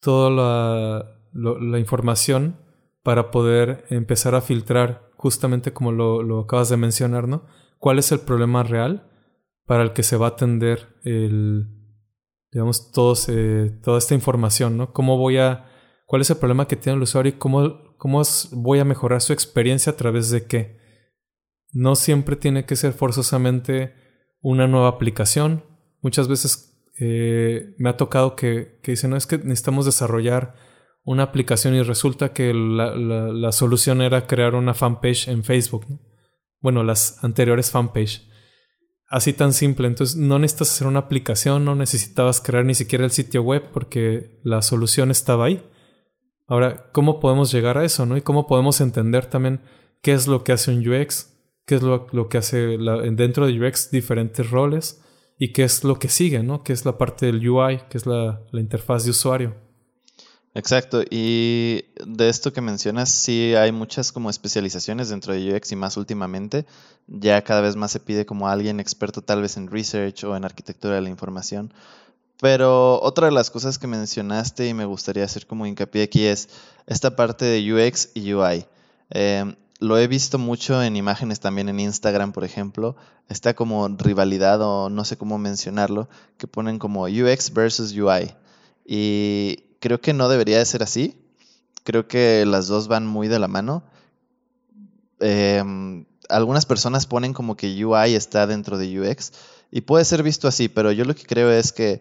[0.00, 2.56] toda la, información
[3.02, 7.44] para poder empezar a filtrar, justamente como lo, acabas de mencionar, ¿no?
[7.78, 9.06] ¿Cuál es el problema real
[9.66, 11.66] para el que se va a atender el,
[12.50, 14.94] digamos, todos, eh, toda esta información, ¿no?
[14.94, 15.68] ¿Cómo voy a,
[16.06, 18.22] cuál es el problema que tiene el usuario y cómo, cómo
[18.52, 20.85] voy a mejorar su experiencia a través de qué?
[21.76, 23.92] No siempre tiene que ser forzosamente
[24.40, 25.62] una nueva aplicación.
[26.00, 30.54] Muchas veces eh, me ha tocado que, que dicen, no, es que necesitamos desarrollar
[31.04, 35.84] una aplicación y resulta que la, solución era crear una fanpage en Facebook.
[36.62, 38.26] Bueno, las anteriores fanpage.
[39.06, 39.86] Así tan simple.
[39.86, 44.40] Entonces no necesitas hacer una aplicación, no necesitabas crear ni siquiera el sitio web porque
[44.44, 45.62] la solución estaba ahí.
[46.46, 48.06] Ahora, ¿cómo podemos llegar a eso?
[48.06, 48.16] ¿no?
[48.16, 49.60] Y cómo podemos entender también
[50.00, 51.35] qué es lo que hace un UX,
[51.66, 55.00] qué es lo, que hace dentro de UX diferentes roles
[55.36, 56.62] y qué es lo que sigue, ¿no?
[56.62, 59.54] Que es la parte del UI, que es la, interfaz de usuario.
[60.54, 65.76] Exacto, y de esto que mencionas, sí hay muchas como especializaciones dentro de UX y
[65.76, 66.64] más últimamente,
[67.08, 70.46] ya cada vez más se pide como alguien experto tal vez en research o en
[70.46, 71.74] arquitectura de la información.
[72.40, 76.48] Pero otra de las cosas que mencionaste y me gustaría hacer como hincapié aquí es
[76.86, 78.66] esta parte de UX y UI.
[79.10, 82.96] Eh, lo he visto mucho en imágenes también en Instagram, por ejemplo.
[83.28, 86.08] Está como rivalidad o no sé cómo mencionarlo,
[86.38, 88.34] que ponen como UX versus UI.
[88.86, 91.16] Y creo que no debería de ser así.
[91.84, 93.84] Creo que las dos van muy de la mano.
[95.20, 99.32] Em, algunas personas ponen como que UI está dentro de UX
[99.70, 102.00] y puede ser visto así, pero yo lo que creo es que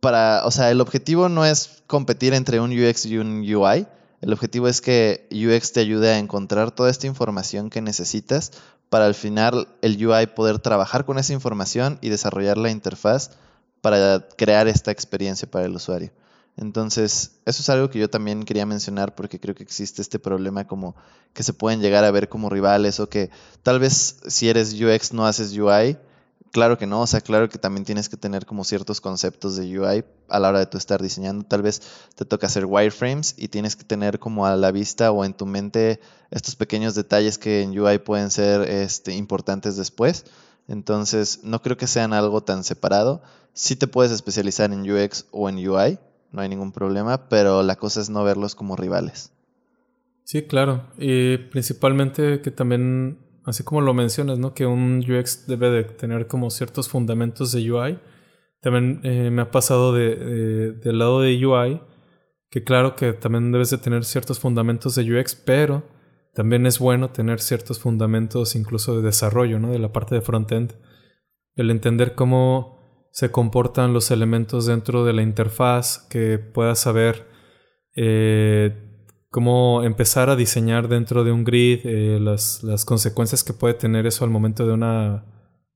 [0.00, 3.86] para, o sea, el objetivo no es competir entre un UX y un UI.
[4.20, 8.52] El objetivo es que UX te ayude a encontrar toda esta información que necesitas
[8.88, 13.30] para al final el UI poder trabajar con esa información y desarrollar la interfaz
[13.80, 16.10] para crear esta experiencia para el usuario.
[16.56, 20.66] Entonces, eso es algo que yo también quería mencionar porque creo que existe este problema
[20.66, 20.96] como
[21.34, 23.30] que se pueden llegar a ver como rivales o que
[23.62, 25.98] tal vez si eres UX no haces UI.
[26.52, 29.78] Claro que no, o sea, claro que también tienes que tener como ciertos conceptos de
[29.78, 31.44] UI a la hora de tú estar diseñando.
[31.44, 31.82] Tal vez
[32.14, 35.44] te toca hacer wireframes y tienes que tener como a la vista o en tu
[35.44, 40.24] mente estos pequeños detalles que en UI pueden ser este, importantes después.
[40.68, 43.22] Entonces, no creo que sean algo tan separado.
[43.52, 45.98] Sí te puedes especializar en UX o en UI,
[46.32, 49.32] no hay ningún problema, pero la cosa es no verlos como rivales.
[50.24, 50.84] Sí, claro.
[50.98, 54.52] Y principalmente que también, así como lo mencionas, ¿no?
[54.52, 57.98] Que un UX debe de tener como ciertos fundamentos de UI.
[58.60, 61.80] También eh, me ha pasado de, del lado de UI,
[62.50, 65.84] que claro que también debes de tener ciertos fundamentos de UX, pero
[66.34, 69.70] también es bueno tener ciertos fundamentos incluso de desarrollo, ¿no?
[69.70, 70.74] De la parte de frontend.
[71.54, 77.26] El entender cómo se comportan los elementos dentro de la interfaz, que puedas saber
[77.94, 78.85] eh,
[79.30, 84.24] cómo empezar a diseñar dentro de un grid, eh, las, consecuencias que puede tener eso
[84.24, 85.24] al momento de una,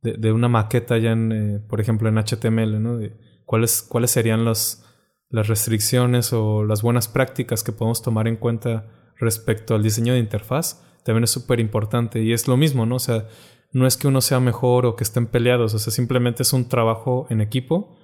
[0.03, 2.99] de, una maqueta ya en, eh, por ejemplo, en HTML, ¿no?
[3.45, 4.85] cuáles, cuáles serían las
[5.31, 8.87] restricciones o las buenas prácticas que podemos tomar en cuenta
[9.21, 12.23] respecto al diseño de interfaz, también es súper importante.
[12.23, 12.97] Y es lo mismo, ¿no?
[12.97, 13.27] O sea,
[13.73, 16.69] no es que uno sea mejor o que estén peleados, o sea, simplemente es un
[16.69, 17.97] trabajo en equipo.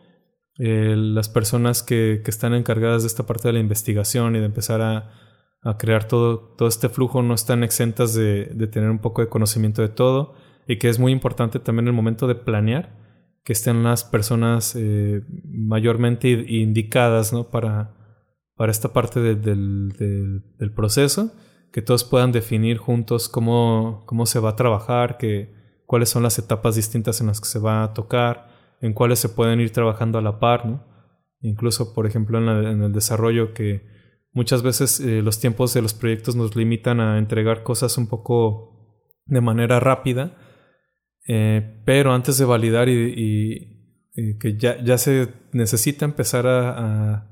[0.58, 4.80] Eh, las personas que, están encargadas de esta parte de la investigación y de empezar
[4.80, 5.10] a,
[5.78, 9.88] crear todo, todo este flujo no están exentas de, tener un poco de conocimiento de
[9.88, 10.34] todo
[10.66, 12.94] y que es muy importante también el momento de planear
[13.44, 17.50] que estén las personas eh, mayormente indicadas ¿no?
[17.50, 17.94] para,
[18.56, 19.92] para esta parte del,
[20.58, 21.32] del, proceso,
[21.72, 25.54] que todos puedan definir juntos cómo, cómo se va a trabajar, que,
[25.86, 28.48] cuáles son las etapas distintas en las que se va a tocar,
[28.80, 30.84] en cuáles se pueden ir trabajando a la par, ¿no?
[31.40, 33.86] Incluso, por ejemplo, en, el desarrollo que
[34.36, 39.02] muchas veces eh, los tiempos de los proyectos nos limitan a entregar cosas un poco
[39.24, 40.38] de manera rápida,
[41.26, 43.72] eh, pero antes de validar y,
[44.40, 47.28] que ya, ya, se necesita empezar a, a,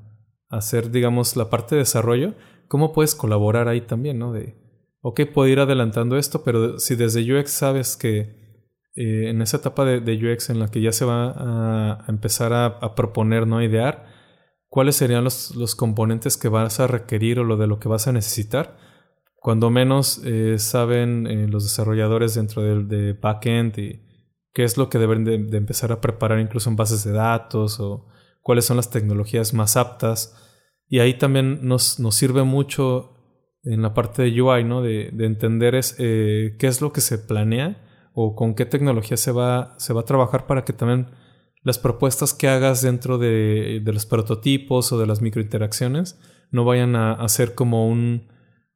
[0.49, 2.35] hacer, digamos, la parte de desarrollo,
[2.67, 4.33] ¿cómo puedes colaborar ahí también, no?
[4.33, 4.55] De,
[5.01, 8.45] ok, puedo ir adelantando esto, pero si desde UX sabes que
[8.95, 12.95] eh, en esa etapa de, UX en la que ya se va a, empezar a,
[12.95, 13.61] proponer, ¿no?
[13.61, 14.07] Idear,
[14.75, 18.11] cuáles serían los, componentes que vas a requerir o lo de lo que vas a
[18.11, 18.75] necesitar.
[19.39, 24.01] Cuando menos eh, saben eh, los desarrolladores dentro del de backend y
[24.53, 28.07] qué es lo que deben de, empezar a preparar incluso en bases de datos o
[28.41, 30.35] cuáles son las tecnologías más aptas.
[30.89, 33.13] Y ahí también nos, nos sirve mucho
[33.63, 34.81] en la parte de UI, ¿no?
[34.81, 39.31] De, de entender es, qué es lo que se planea o con qué tecnología se
[39.31, 41.11] va, se va a trabajar para que también
[41.65, 46.19] las propuestas que hagas dentro de, los prototipos o de las microinteracciones
[46.51, 48.27] no vayan a, ser como un,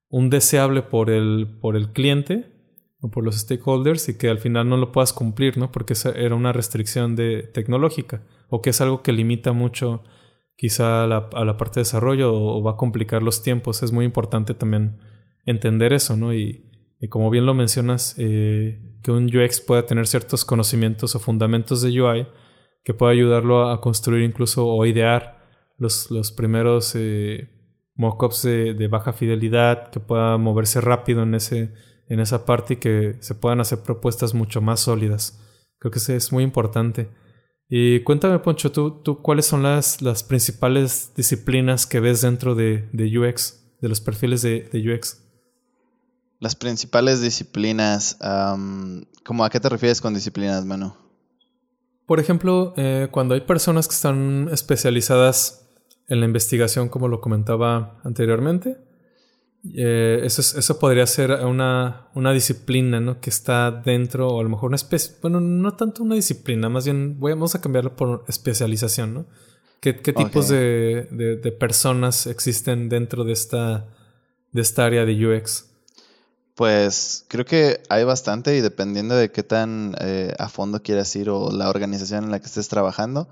[0.10, 2.52] un, deseable por el, por el cliente
[3.00, 5.72] o por los stakeholders y que al final no lo puedas cumplir, ¿no?
[5.72, 10.04] Porque esa era una restricción de, tecnológica o que es algo que limita mucho
[10.58, 13.84] quizá a la, a la parte de desarrollo o, va a complicar los tiempos.
[13.84, 14.98] Es muy importante también
[15.46, 16.34] entender eso, ¿no?
[16.34, 16.66] Y,
[17.00, 21.84] y como bien lo mencionas, eh, que un UX pueda tener ciertos conocimientos o fundamentos
[21.84, 22.28] de UI
[22.84, 25.40] que pueda ayudarlo a construir incluso o idear
[25.78, 27.50] los, los primeros eh,
[27.96, 31.74] mockups de, baja fidelidad, que pueda moverse rápido en, ese,
[32.08, 35.40] en esa parte y que se puedan hacer propuestas mucho más sólidas.
[35.80, 37.10] Creo que es muy importante.
[37.70, 42.90] Y cuéntame, Poncho, ¿tú, tú cuáles son las, las principales disciplinas que ves dentro de,
[42.94, 45.24] de UX, de los perfiles de, de UX?
[46.40, 48.18] Las principales disciplinas,
[49.26, 51.09] ¿cómo a qué te refieres con disciplinas, Manu?
[52.10, 55.70] Por ejemplo, eh, cuando hay personas que están especializadas
[56.08, 58.80] en la investigación, como lo comentaba anteriormente,
[59.76, 63.22] eh, eso, eso, podría ser una, una disciplina ¿no?
[63.22, 66.86] que está dentro, o a lo mejor una especie, bueno, no tanto una disciplina, más
[66.86, 69.26] bien vamos a cambiarlo por especialización, ¿no?
[69.80, 73.86] ¿Qué, tipos de, de, personas existen dentro de esta,
[74.52, 75.69] de esta área de UX?
[76.60, 81.30] Pues creo que hay bastante y dependiendo de qué tan eh, a fondo quieras ir
[81.30, 83.30] o la organización en la que estés trabajando,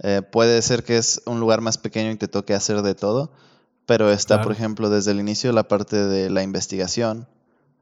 [0.00, 3.30] eh, puede ser que es un lugar más pequeño y te toque hacer de todo,
[3.86, 7.26] pero está, por ejemplo, desde el inicio la parte de la investigación,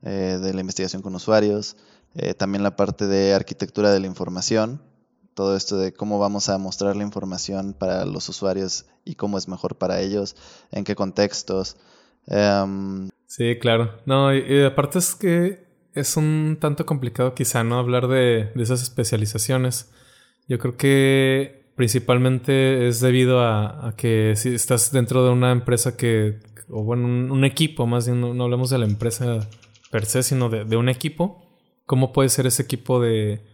[0.03, 1.75] eh, de la investigación con usuarios,
[2.15, 4.81] eh, también la parte de arquitectura de la información,
[5.35, 9.49] todo esto de cómo vamos a mostrar la información para los usuarios y cómo es
[9.49, 10.37] mejor para ellos,
[10.71, 11.79] en qué contextos.
[12.27, 13.99] Em, sí, claro.
[14.07, 18.83] No, y, aparte es que es un tanto complicado quizá no hablar de, de esas
[18.83, 19.93] especializaciones.
[20.49, 26.41] Yo creo que principalmente es debido a, que si estás dentro de una empresa que,
[26.69, 29.49] o bueno, un, equipo, más bien no, hablamos de la empresa
[29.91, 31.43] per se, sino de, un equipo,
[31.87, 33.45] ¿cómo puede ser ese equipo de,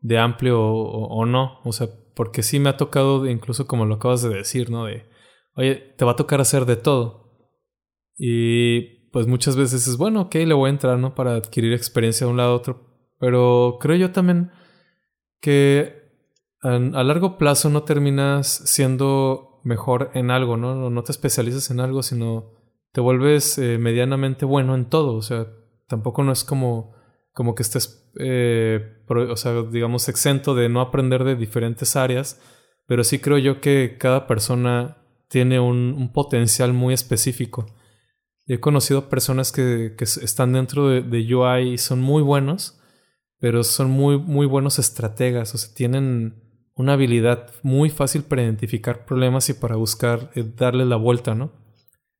[0.00, 1.60] de amplio o, no?
[1.64, 4.86] O sea, porque sí me ha tocado, incluso como lo acabas de decir, ¿no?
[4.86, 5.06] De,
[5.54, 7.21] oye, te va a tocar hacer de todo.
[8.16, 11.14] Y pues muchas veces es, bueno, ok, le voy a entrar, ¿no?
[11.14, 12.86] Para adquirir experiencia de un lado a otro.
[13.18, 14.50] Pero creo yo también
[15.40, 16.02] que
[16.62, 20.90] a largo plazo no terminas siendo mejor en algo, ¿no?
[20.90, 22.52] No te especializas en algo, sino
[22.92, 25.14] te vuelves eh, medianamente bueno en todo.
[25.14, 25.46] O sea,
[25.88, 26.94] tampoco no es como,
[27.32, 32.40] como que estés, eh, o sea, digamos, exento de no aprender de diferentes áreas,
[32.86, 34.98] pero sí creo yo que cada persona
[35.28, 37.66] tiene un, potencial muy específico.
[38.46, 42.80] He conocido personas que, que están dentro de, UI y son muy buenos,
[43.38, 46.42] pero son muy, muy buenos estrategas, o sea, tienen
[46.74, 51.52] una habilidad muy fácil para identificar problemas y para buscar eh, darle la vuelta, ¿no?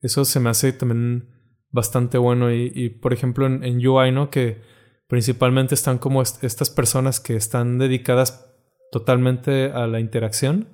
[0.01, 1.29] Eso se me hace también
[1.71, 4.31] bastante bueno y, por ejemplo en, UI, ¿no?
[4.31, 4.61] Que
[5.09, 8.53] principalmente están como estas personas que están dedicadas
[8.91, 10.69] totalmente a la interacción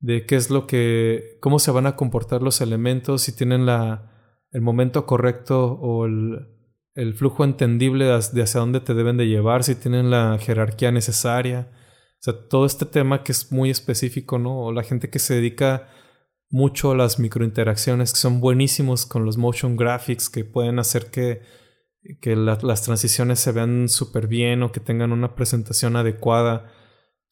[0.00, 4.13] de qué es lo que, cómo se van a comportar los elementos, si tienen la,
[4.54, 6.46] el momento correcto o el,
[6.94, 11.68] el flujo entendible de hacia dónde te deben de llevar, si tienen la jerarquía necesaria,
[11.72, 14.60] o sea, todo este tema que es muy específico, ¿no?
[14.60, 15.88] O la gente que se dedica
[16.48, 21.42] mucho a las microinteracciones, que son buenísimos con los motion graphics, que pueden hacer que,
[22.20, 26.72] que las transiciones se vean súper bien o que tengan una presentación adecuada.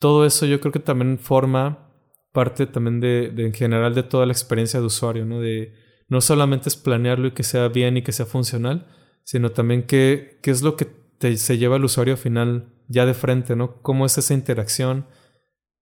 [0.01, 1.89] Todo eso yo creo que también forma
[2.33, 5.39] parte también de, de en general de toda la experiencia de usuario, ¿no?
[5.39, 5.82] De
[6.12, 8.87] no solamente es planearlo y que sea bien y que sea funcional,
[9.25, 13.14] sino también qué, qué es lo que te, se lleva al usuario final ya de
[13.14, 13.81] frente, ¿no?
[13.81, 15.07] ¿Cómo es esa interacción?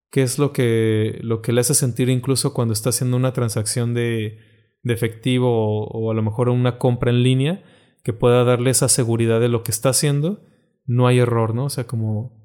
[0.08, 3.92] ¿Qué es lo que, lo que le hace sentir incluso cuando está haciendo una transacción
[3.92, 4.38] de,
[4.84, 7.64] de efectivo o, a lo mejor una compra en línea
[8.04, 10.44] que pueda darle esa seguridad de lo que está haciendo?
[10.86, 11.64] No hay error, ¿no?
[11.64, 12.38] O sea, como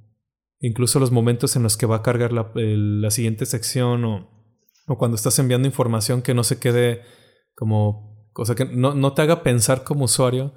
[0.60, 4.32] incluso los momentos en los que va a cargar la, la siguiente sección o,
[4.88, 7.04] o, cuando estás enviando información que no se quede
[7.56, 10.54] como, o sea, que no, no te haga pensar como usuario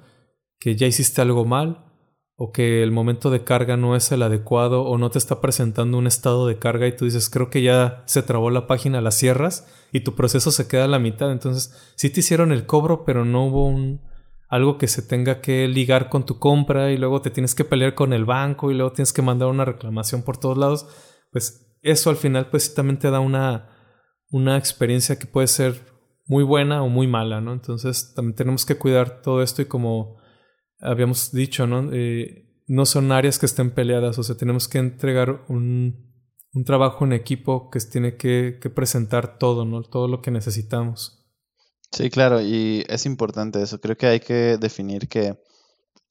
[0.59, 1.85] que ya hiciste algo mal
[2.35, 5.97] o que el momento de carga no es el adecuado o no te está presentando
[5.97, 9.11] un estado de carga y tú dices, creo que ya se trabó la página, la
[9.11, 11.33] cierras y tu proceso se queda a la mitad.
[11.33, 14.01] Entonces, sí te hicieron el cobro, pero no hubo un
[14.47, 17.93] algo que se tenga que ligar con tu compra y luego te tienes que pelear
[17.93, 20.87] con el banco y luego tienes que mandar una reclamación por todos lados.
[21.31, 23.69] Pues eso al final pues también te da una,
[24.29, 25.88] una experiencia que puede ser
[26.29, 27.51] muy buena o muy mala, ¿no?
[27.51, 30.17] Entonces también tenemos que cuidar todo esto y como
[30.79, 31.89] habíamos dicho, ¿no?
[31.91, 36.13] Eh, no son áreas que estén peleadas, o sea, tenemos que entregar un,
[36.53, 39.81] un trabajo en equipo que tiene que, que, presentar todo, ¿no?
[39.81, 41.25] Todo lo que necesitamos.
[41.91, 43.81] Sí, claro, y es importante eso.
[43.81, 45.41] Creo que hay que definir que,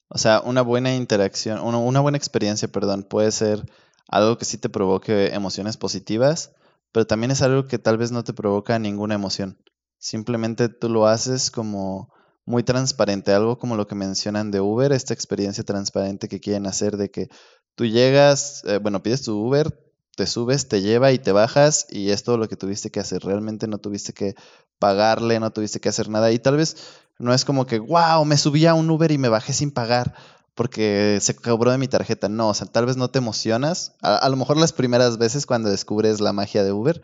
[0.09, 3.71] o sea, una buena interacción, una, una buena experiencia, perdón, puede ser
[4.09, 6.57] algo que sí te provoque emociones positivas,
[6.91, 9.59] pero también es algo que tal vez no te provoca ninguna emoción.
[9.99, 12.13] Simplemente tú lo haces como
[12.45, 16.97] muy transparente, algo como lo que mencionan de Uber, esta experiencia transparente que quieren hacer
[16.97, 17.29] de que
[17.75, 19.79] tú llegas, eh, bueno, pides tu Uber,
[20.17, 23.23] te subes, te lleva y te bajas y es todo lo que tuviste que hacer.
[23.23, 24.35] Realmente no tuviste que
[24.79, 26.77] pagarle, no tuviste que hacer nada y tal vez
[27.19, 30.15] no es como que, wow, me subí a un Uber y me bajé sin pagar
[30.55, 32.29] porque se cobró de mi tarjeta.
[32.29, 33.93] No, o sea, tal vez no te emocionas.
[34.03, 37.01] A, lo mejor las primeras veces cuando descubres la magia de Uber,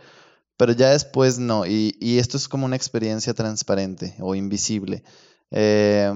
[0.57, 1.67] pero ya después no.
[1.67, 5.03] Y, esto es como una experiencia transparente o invisible.
[5.51, 6.13] Eh,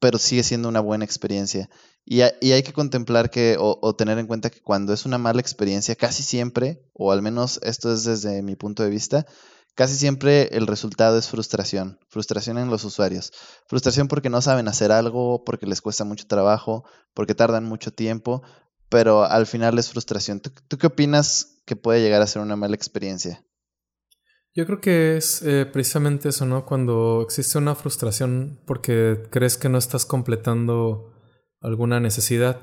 [0.00, 1.68] pero sigue siendo una buena experiencia.
[2.04, 5.94] Y, hay que contemplar que, o, tener en cuenta que cuando es una mala experiencia,
[5.94, 9.26] casi siempre, o al menos esto es desde mi punto de vista,
[9.74, 13.32] casi siempre el resultado es frustración, frustración en los usuarios.
[13.66, 18.42] Frustración porque no saben hacer algo, porque les cuesta mucho trabajo, porque tardan mucho tiempo,
[18.88, 20.40] pero al final es frustración.
[20.40, 23.44] tú qué opinas que puede llegar a ser una mala experiencia?
[24.58, 26.66] Yo creo que es eh, precisamente eso, ¿no?
[26.66, 31.12] Cuando existe una frustración porque crees que no estás completando
[31.60, 32.62] alguna necesidad.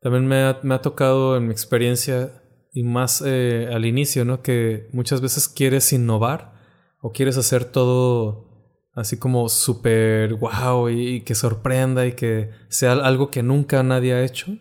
[0.00, 2.40] También me ha, tocado en mi experiencia
[2.72, 4.42] y más eh, al inicio, ¿no?
[4.42, 6.52] Que muchas veces quieres innovar
[7.00, 13.32] o quieres hacer todo así como súper wow y, que sorprenda y que sea algo
[13.32, 14.56] que nunca nadie ha hecho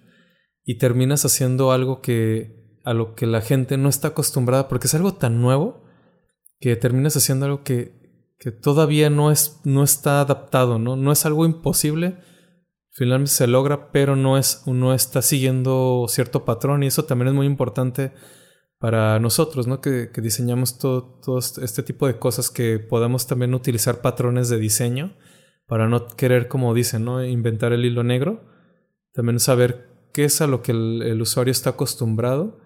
[0.66, 4.96] y terminas haciendo algo que a lo que la gente no está acostumbrada porque es
[4.96, 5.83] algo tan nuevo
[6.64, 7.92] que terminas haciendo algo que,
[8.40, 10.96] que todavía no, es, no está adaptado, ¿no?
[10.96, 12.16] No es algo imposible,
[12.90, 14.64] finalmente se logra, pero no, es,
[14.96, 18.14] está siguiendo cierto patrón y eso también es muy importante
[18.80, 19.82] para nosotros, ¿no?
[19.82, 25.18] Que, diseñamos todo, todo, este tipo de cosas que podamos también utilizar patrones de diseño
[25.68, 27.26] para no querer, como dicen, ¿no?
[27.26, 28.46] Inventar el hilo negro.
[29.12, 32.62] También saber qué es a lo que el, usuario está acostumbrado.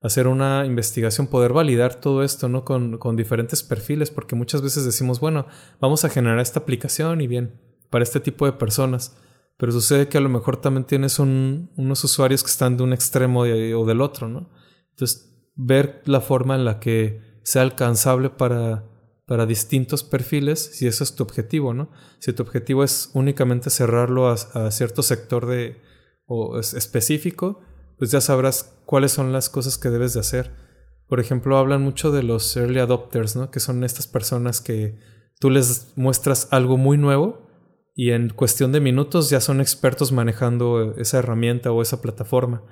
[0.00, 2.64] Hacer una investigación, poder validar todo esto, ¿no?
[2.64, 5.46] Con, con diferentes perfiles, porque muchas veces decimos, bueno,
[5.80, 9.16] vamos a generar esta aplicación y bien, para este tipo de personas.
[9.56, 13.40] Pero sucede que a lo mejor también tienes unos usuarios que están de un extremo
[13.40, 14.50] o del otro, ¿no?
[14.90, 18.84] Entonces ver la forma en la que sea alcanzable para,
[19.26, 21.90] para distintos perfiles, si ese es tu objetivo, ¿no?
[22.20, 25.82] Si tu objetivo es únicamente cerrarlo a, cierto sector de,
[26.26, 27.60] o específico,
[27.98, 30.52] pues ya sabrás cuáles son las cosas que debes de hacer.
[31.08, 33.50] Por ejemplo, hablan mucho de los early adopters, ¿no?
[33.50, 34.98] Que son estas personas que
[35.40, 37.48] tú les muestras algo muy nuevo
[37.94, 42.62] y en cuestión de minutos ya son expertos manejando esa herramienta o esa plataforma.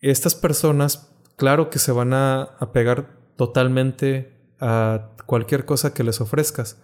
[0.00, 6.82] Estas personas claro que se van a, pegar totalmente a cualquier cosa que les ofrezcas.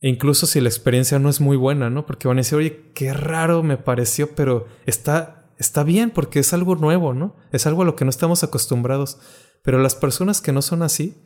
[0.00, 2.06] E incluso si la experiencia no es muy buena, ¿no?
[2.06, 6.52] Porque van a decir, oye, qué raro me pareció, pero está, está bien porque es
[6.52, 7.36] algo nuevo, ¿no?
[7.50, 9.18] Es algo a lo que no estamos acostumbrados.
[9.62, 11.16] Pero las personas que no son así,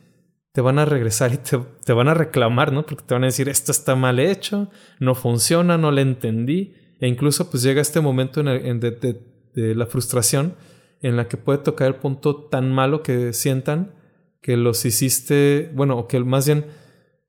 [0.51, 2.85] te van a regresar y te, van a reclamar, ¿no?
[2.85, 4.69] Porque te van a decir, esto está mal hecho,
[4.99, 6.73] no funciona, no le entendí.
[6.99, 10.55] E incluso pues llega este momento en de la frustración
[11.01, 13.93] en la que puede tocar el punto tan malo que sientan
[14.41, 16.65] que los hiciste, bueno, o que más bien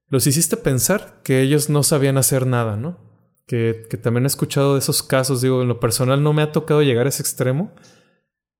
[0.09, 3.08] los hiciste pensar que ellos no sabían hacer nada, ¿no?
[3.49, 6.53] Que, que, también he escuchado de esos casos, digo, en lo personal no me ha
[6.53, 7.73] tocado llegar a ese extremo,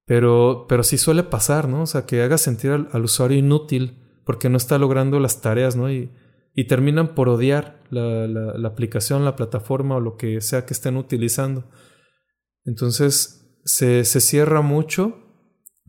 [0.07, 1.83] pero, pero sí suele pasar, ¿no?
[1.83, 5.93] O sea, que haga sentir al, usuario inútil porque no está logrando las tareas, ¿no?
[5.93, 6.11] Y,
[6.55, 10.73] y terminan por odiar la, la, la aplicación, la plataforma o lo que sea que
[10.73, 11.65] estén utilizando.
[12.65, 15.19] Entonces, se, se cierra mucho,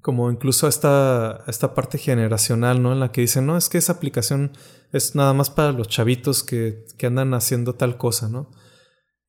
[0.02, 2.92] como incluso esta, esta parte generacional, ¿no?
[2.92, 4.52] En la que dicen, no, es que esa aplicación
[4.92, 8.52] es nada más para los chavitos que, que andan haciendo tal cosa, ¿no?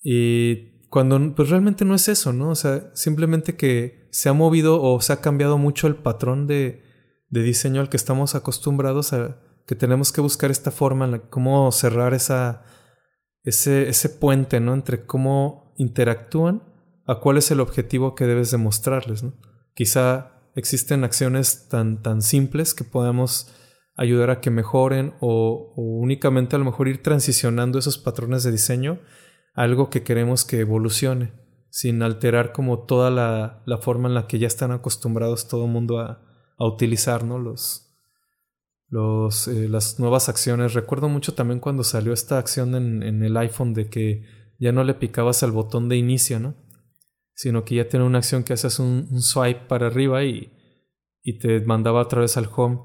[0.02, 2.50] Y cuando pues realmente no es eso, ¿no?
[2.50, 6.82] O sea, simplemente que se ha movido o se ha cambiado mucho el patrón de,
[7.28, 11.18] de diseño al que estamos acostumbrados a que tenemos que buscar esta forma en la
[11.28, 12.64] cómo cerrar esa
[13.44, 14.74] ese, ese puente, ¿no?
[14.74, 16.62] Entre cómo interactúan
[17.06, 19.22] a cuál es el objetivo que debes demostrarles.
[19.22, 19.34] ¿no?
[19.74, 23.52] Quizá existen acciones tan, tan simples que podamos
[23.96, 29.00] ayudar a que mejoren o, únicamente a lo mejor ir transicionando esos patrones de diseño
[29.54, 31.32] algo que queremos que evolucione,
[31.70, 35.70] sin alterar como toda la, la forma en la que ya están acostumbrados todo el
[35.70, 36.22] mundo a,
[36.58, 37.38] a utilizar ¿no?
[37.38, 37.90] los,
[38.88, 40.74] los, eh, las nuevas acciones.
[40.74, 44.24] Recuerdo mucho también cuando salió esta acción en, en, el iPhone de que
[44.58, 46.54] ya no le picabas al botón de inicio, ¿no?
[47.34, 50.52] sino que ya tiene una acción que haces un, swipe para arriba y,
[51.22, 52.80] y, te mandaba otra vez al home.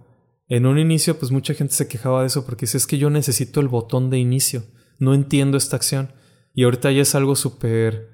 [0.47, 3.09] En un inicio, pues mucha gente se quejaba de eso porque dice, es que yo
[3.09, 4.63] necesito el botón de inicio,
[4.99, 6.13] no entiendo esta acción.
[6.55, 8.09] Y ahorita ya es algo súper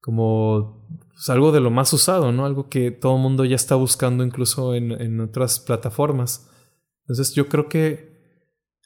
[0.00, 2.46] como pues, algo de lo más usado, ¿no?
[2.46, 6.48] Algo que todo el mundo ya está buscando incluso en, en otras plataformas.
[7.02, 8.16] Entonces yo creo que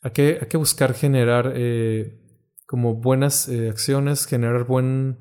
[0.03, 2.18] hay que, hay que buscar generar eh,
[2.66, 5.18] como buenas eh, acciones, generar buen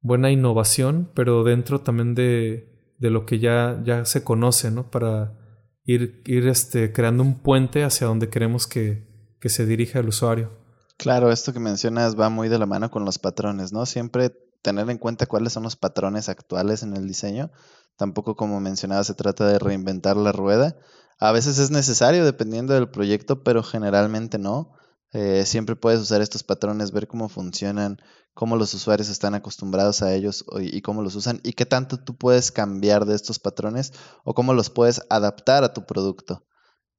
[0.00, 4.90] buena innovación, pero dentro también de, de lo que ya, ya se conoce, ¿no?
[4.90, 5.38] Para
[5.84, 9.06] ir, ir este, creando un puente hacia donde queremos que,
[9.40, 10.50] que se dirija el usuario.
[10.98, 13.86] Claro, esto que mencionas va muy de la mano con los patrones, ¿no?
[13.86, 14.30] Siempre
[14.62, 17.52] tener en cuenta cuáles son los patrones actuales en el diseño.
[17.96, 20.76] Tampoco, como mencionaba, se trata de reinventar la rueda.
[21.20, 24.72] A veces es necesario dependiendo del proyecto, pero generalmente no.
[25.12, 27.98] Eh, siempre puedes usar estos patrones, ver cómo funcionan,
[28.34, 32.16] cómo los usuarios están acostumbrados a ellos y cómo los usan y qué tanto tú
[32.16, 33.92] puedes cambiar de estos patrones
[34.24, 36.44] o cómo los puedes adaptar a tu producto.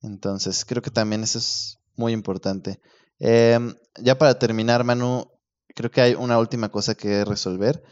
[0.01, 2.79] Entonces, creo que también eso es muy importante.
[3.19, 5.29] Em, ya para terminar, Manu,
[5.75, 7.83] creo que hay una última cosa que resolver.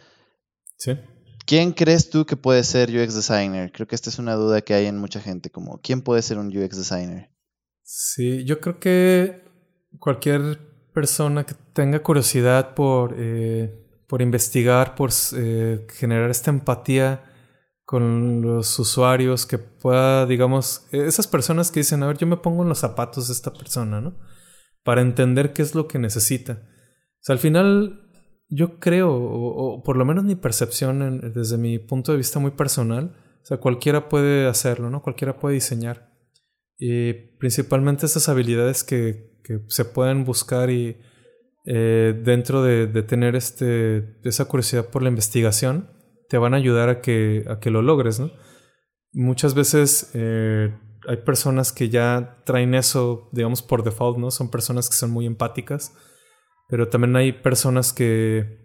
[0.78, 0.98] Sí.
[1.46, 3.72] ¿Quién crees tú que puede ser UX designer?
[3.72, 6.38] Creo que esta es una duda que hay en mucha gente, como ¿quién puede ser
[6.38, 7.32] un UX designer?
[7.84, 9.46] Sí, yo creo que
[9.98, 10.60] cualquier
[10.94, 13.72] persona que tenga curiosidad por, eh,
[14.08, 17.24] por investigar, por eh, generar esta empatía
[17.86, 22.64] con los usuarios, que pueda, digamos, esas personas que dicen, a ver, yo me pongo
[22.64, 24.18] en los zapatos de esta persona, ¿no?
[24.88, 26.54] Para entender qué es lo que necesita.
[26.54, 28.10] O sea, al final
[28.48, 33.14] yo creo, o, por lo menos mi percepción desde mi punto de vista muy personal,
[33.44, 35.02] o sea, cualquiera puede hacerlo, ¿no?
[35.02, 36.14] Cualquiera puede diseñar.
[36.78, 39.36] Y principalmente esas habilidades que,
[39.68, 40.96] se pueden buscar y
[41.66, 45.92] eh, dentro de, tener este, esa curiosidad por la investigación,
[46.30, 48.32] te van a ayudar a que, a que lo logres, ¿no?
[49.12, 50.74] Muchas veces eh,
[51.08, 54.30] hay personas que ya traen eso, digamos, por default, ¿no?
[54.30, 55.96] Son personas que son muy empáticas,
[56.68, 58.60] pero también hay personas que,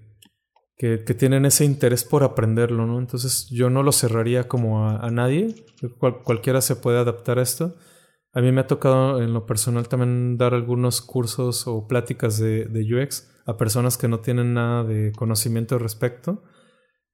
[0.76, 2.98] que, tienen ese interés por aprenderlo, ¿no?
[2.98, 5.54] Entonces yo no lo cerraría como a, nadie,
[6.24, 7.76] cualquiera se puede adaptar a esto.
[8.32, 12.64] A mí me ha tocado en lo personal también dar algunos cursos o pláticas de,
[12.64, 16.42] de UX a personas que no tienen nada de conocimiento al respecto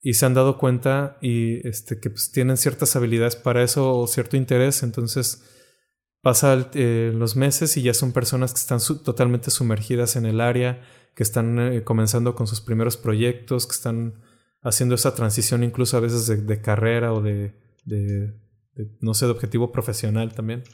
[0.01, 4.07] y se han dado cuenta y este, que pues, tienen ciertas habilidades para eso o
[4.07, 5.43] cierto interés, entonces
[6.23, 10.83] pasa eh, los meses y ya son personas que están totalmente sumergidas en el área,
[11.15, 14.23] que están eh, comenzando con sus primeros proyectos, que están
[14.63, 17.55] haciendo esa transición incluso a veces de, carrera o de,
[19.01, 20.65] no sé, de objetivo profesional también.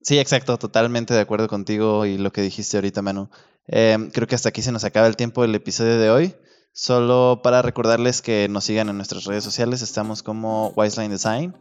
[0.00, 3.30] Sí, exacto, totalmente de acuerdo contigo y lo que dijiste ahorita, Manu.
[3.68, 6.34] Em, creo que hasta aquí se nos acaba el tiempo del episodio de hoy.
[6.74, 11.54] Solo para recordarles que nos sigan en nuestras redes sociales, estamos como Wiseline Design.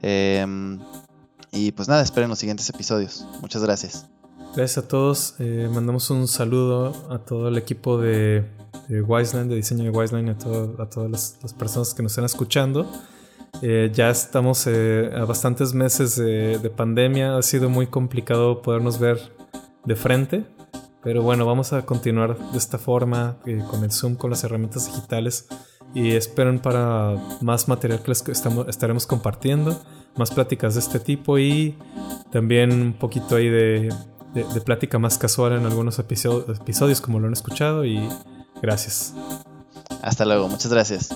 [0.00, 0.78] Em,
[1.50, 3.26] y pues nada, esperen los siguientes episodios.
[3.40, 4.06] Muchas gracias.
[4.54, 5.34] Gracias a todos.
[5.40, 8.44] Eh, mandamos un saludo a todo el equipo de,
[8.88, 12.86] Wiseline, de diseño de Wiseline, a, a todas las, personas que nos están escuchando.
[13.62, 17.36] Eh, ya estamos eh, a bastantes meses de pandemia.
[17.36, 19.18] Ha sido muy complicado podernos ver
[19.84, 20.44] de frente.
[21.02, 24.86] Pero bueno, vamos a continuar de esta forma, eh, con el Zoom, con las herramientas
[24.86, 25.48] digitales.
[25.94, 29.78] Y esperen para más material que les estamos, estaremos compartiendo,
[30.16, 31.76] más pláticas de este tipo y
[32.30, 33.92] también un poquito ahí de,
[34.32, 37.84] de, plática más casual en algunos episodios, episodios como lo han escuchado.
[37.84, 38.08] Y
[38.62, 39.14] gracias.
[40.02, 41.10] Hasta luego, muchas gracias.